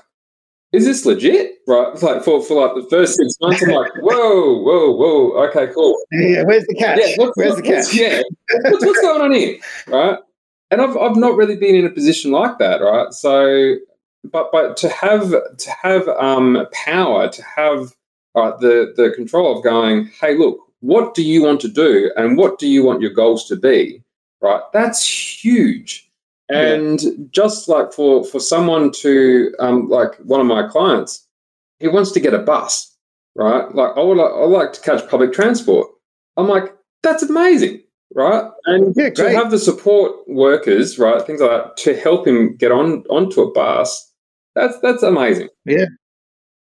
is 0.72 0.84
this 0.84 1.04
legit? 1.06 1.58
Right? 1.66 2.00
Like 2.02 2.22
for, 2.24 2.42
for 2.42 2.66
like 2.66 2.74
the 2.82 2.88
first 2.90 3.16
six 3.16 3.36
months, 3.40 3.62
I'm 3.62 3.70
like, 3.70 3.92
whoa, 4.00 4.58
whoa, 4.62 4.90
whoa, 4.92 5.46
okay, 5.48 5.72
cool. 5.72 5.96
Yeah, 6.12 6.42
where's 6.44 6.64
the 6.66 6.74
catch? 6.74 6.98
Yeah, 7.00 7.14
what's, 7.18 7.36
where's 7.36 7.56
the 7.56 7.62
what's- 7.62 7.90
catch? 7.90 8.00
yeah, 8.00 8.22
what's, 8.70 8.84
what's 8.84 9.00
going 9.00 9.22
on 9.22 9.32
here? 9.32 9.58
Right? 9.86 10.18
And 10.70 10.80
I've 10.80 10.96
I've 10.96 11.16
not 11.16 11.36
really 11.36 11.56
been 11.56 11.74
in 11.74 11.84
a 11.84 11.90
position 11.90 12.30
like 12.30 12.58
that, 12.58 12.80
right? 12.80 13.12
So, 13.12 13.76
but 14.24 14.50
but 14.52 14.76
to 14.78 14.88
have 14.88 15.30
to 15.30 15.70
have 15.82 16.08
um 16.08 16.66
power, 16.72 17.28
to 17.28 17.42
have 17.42 17.92
uh, 18.34 18.56
the 18.56 18.94
the 18.96 19.10
control 19.14 19.54
of 19.56 19.62
going, 19.62 20.10
hey, 20.18 20.34
look, 20.34 20.58
what 20.80 21.12
do 21.14 21.22
you 21.22 21.42
want 21.42 21.60
to 21.60 21.68
do, 21.68 22.10
and 22.16 22.38
what 22.38 22.58
do 22.58 22.66
you 22.66 22.82
want 22.84 23.02
your 23.02 23.12
goals 23.12 23.46
to 23.48 23.56
be? 23.56 24.02
Right? 24.40 24.62
That's 24.72 25.06
huge. 25.44 26.10
Yeah. 26.52 26.74
And 26.74 27.00
just 27.30 27.68
like 27.68 27.92
for 27.92 28.24
for 28.24 28.38
someone 28.40 28.92
to 28.92 29.54
um 29.58 29.88
like 29.88 30.16
one 30.16 30.40
of 30.40 30.46
my 30.46 30.68
clients, 30.68 31.26
he 31.80 31.88
wants 31.88 32.12
to 32.12 32.20
get 32.20 32.34
a 32.34 32.38
bus, 32.38 32.94
right? 33.34 33.74
Like 33.74 33.92
I 33.96 34.00
would 34.02 34.18
like, 34.18 34.32
I 34.32 34.44
like 34.44 34.72
to 34.74 34.80
catch 34.82 35.08
public 35.08 35.32
transport. 35.32 35.88
I'm 36.36 36.48
like, 36.48 36.74
that's 37.02 37.22
amazing, 37.22 37.82
right? 38.14 38.50
And 38.66 38.94
Yeah, 38.96 39.10
to 39.10 39.30
have 39.30 39.50
the 39.50 39.58
support 39.58 40.12
workers, 40.28 40.98
right, 40.98 41.22
things 41.26 41.40
like 41.40 41.50
that, 41.50 41.76
to 41.78 41.96
help 41.96 42.26
him 42.26 42.56
get 42.56 42.70
on 42.70 43.04
onto 43.08 43.40
a 43.40 43.50
bus, 43.52 44.12
that's 44.54 44.78
that's 44.80 45.02
amazing. 45.02 45.48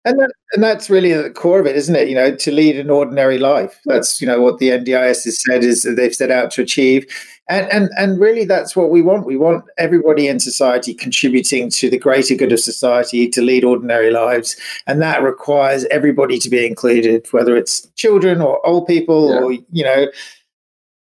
And 0.05 0.19
that, 0.21 0.31
and 0.55 0.63
that's 0.63 0.89
really 0.89 1.13
at 1.13 1.25
the 1.25 1.31
core 1.31 1.59
of 1.61 1.67
it, 1.67 1.77
isn't 1.77 1.95
it? 1.97 2.09
You 2.09 2.15
know, 2.15 2.35
to 2.35 2.51
lead 2.53 2.77
an 2.79 2.89
ordinary 2.89 3.37
life. 3.37 3.79
That's 3.85 4.21
you 4.23 4.27
know 4.27 4.41
what 4.41 4.59
the 4.59 4.69
NDIS 4.71 5.25
has 5.25 5.43
said 5.43 5.65
is 5.65 5.83
that 5.83 5.97
they've 5.97 6.15
set 6.15 6.31
out 6.31 6.51
to 6.53 6.63
achieve, 6.63 7.05
and 7.51 7.71
and 7.71 7.91
and 7.99 8.19
really 8.19 8.45
that's 8.45 8.75
what 8.77 8.91
we 8.91 9.03
want. 9.03 9.27
We 9.27 9.37
want 9.37 9.65
everybody 9.77 10.29
in 10.29 10.39
society 10.41 10.95
contributing 10.95 11.69
to 11.71 11.91
the 11.91 11.99
greater 11.99 12.37
good 12.37 12.53
of 12.53 12.61
society 12.61 13.29
to 13.29 13.43
lead 13.43 13.65
ordinary 13.65 14.11
lives, 14.11 14.57
and 14.87 15.03
that 15.03 15.23
requires 15.23 15.85
everybody 15.87 16.39
to 16.39 16.49
be 16.49 16.65
included, 16.65 17.27
whether 17.33 17.57
it's 17.57 17.87
children 17.97 18.41
or 18.41 18.65
old 18.67 18.87
people 18.87 19.31
Yeah. 19.35 19.41
or 19.41 19.53
you 19.53 19.85
know 19.85 20.07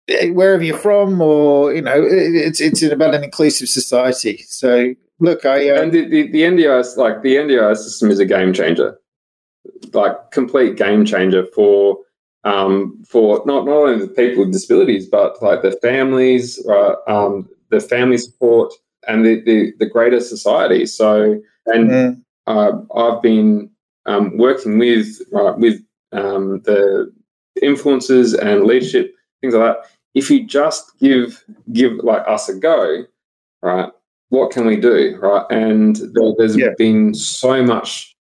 eh, 0.08 0.30
wherever 0.30 0.62
you're 0.62 0.78
from, 0.78 1.20
or 1.20 1.74
you 1.74 1.82
know, 1.82 2.02
it- 2.02 2.34
it's 2.34 2.60
it's 2.60 2.82
about 2.82 3.14
an 3.14 3.24
inclusive 3.24 3.68
society. 3.68 4.44
So 4.48 4.94
look, 5.20 5.44
I 5.44 5.70
uh, 5.70 5.82
And 5.82 5.92
the, 5.92 6.08
the, 6.08 6.30
the 6.30 6.42
NDIS, 6.42 6.96
like 6.96 7.22
the 7.22 7.36
NDIS 7.36 7.78
system 7.78 8.10
is 8.10 8.18
a 8.18 8.24
game 8.24 8.52
changer, 8.52 8.98
like 9.92 10.30
complete 10.30 10.76
game 10.76 11.04
changer 11.04 11.46
for 11.54 11.98
um, 12.44 13.02
for 13.08 13.42
not, 13.44 13.64
not 13.64 13.76
only 13.76 13.98
the 13.98 14.12
people 14.12 14.44
with 14.44 14.52
disabilities, 14.52 15.08
but 15.08 15.42
like 15.42 15.62
their 15.62 15.72
families, 15.72 16.62
right, 16.64 16.94
um, 17.08 17.48
the 17.70 17.80
family 17.80 18.18
support, 18.18 18.72
and 19.08 19.24
the, 19.24 19.40
the, 19.42 19.72
the 19.80 19.86
greater 19.86 20.20
society. 20.20 20.86
So, 20.86 21.40
and 21.66 21.90
mm, 21.90 22.22
uh, 22.46 22.72
I've 22.94 23.20
been 23.20 23.68
um, 24.06 24.36
working 24.38 24.78
with 24.78 25.20
right, 25.32 25.58
with 25.58 25.82
um, 26.12 26.60
the 26.60 27.12
influences 27.62 28.34
and 28.34 28.64
leadership 28.64 29.12
things 29.40 29.54
like 29.54 29.74
that 29.76 29.90
if 30.16 30.30
you 30.30 30.46
just 30.46 30.98
give 30.98 31.44
give 31.72 31.92
like 32.02 32.26
us 32.26 32.48
a 32.48 32.54
go, 32.54 33.04
right? 33.62 33.92
What 34.30 34.50
can 34.50 34.66
we 34.66 34.76
do, 34.76 35.16
right? 35.20 35.44
And 35.50 35.96
there, 35.96 36.32
has 36.40 36.56
yeah. 36.56 36.70
been 36.76 37.14
so 37.14 37.62
much 37.62 38.16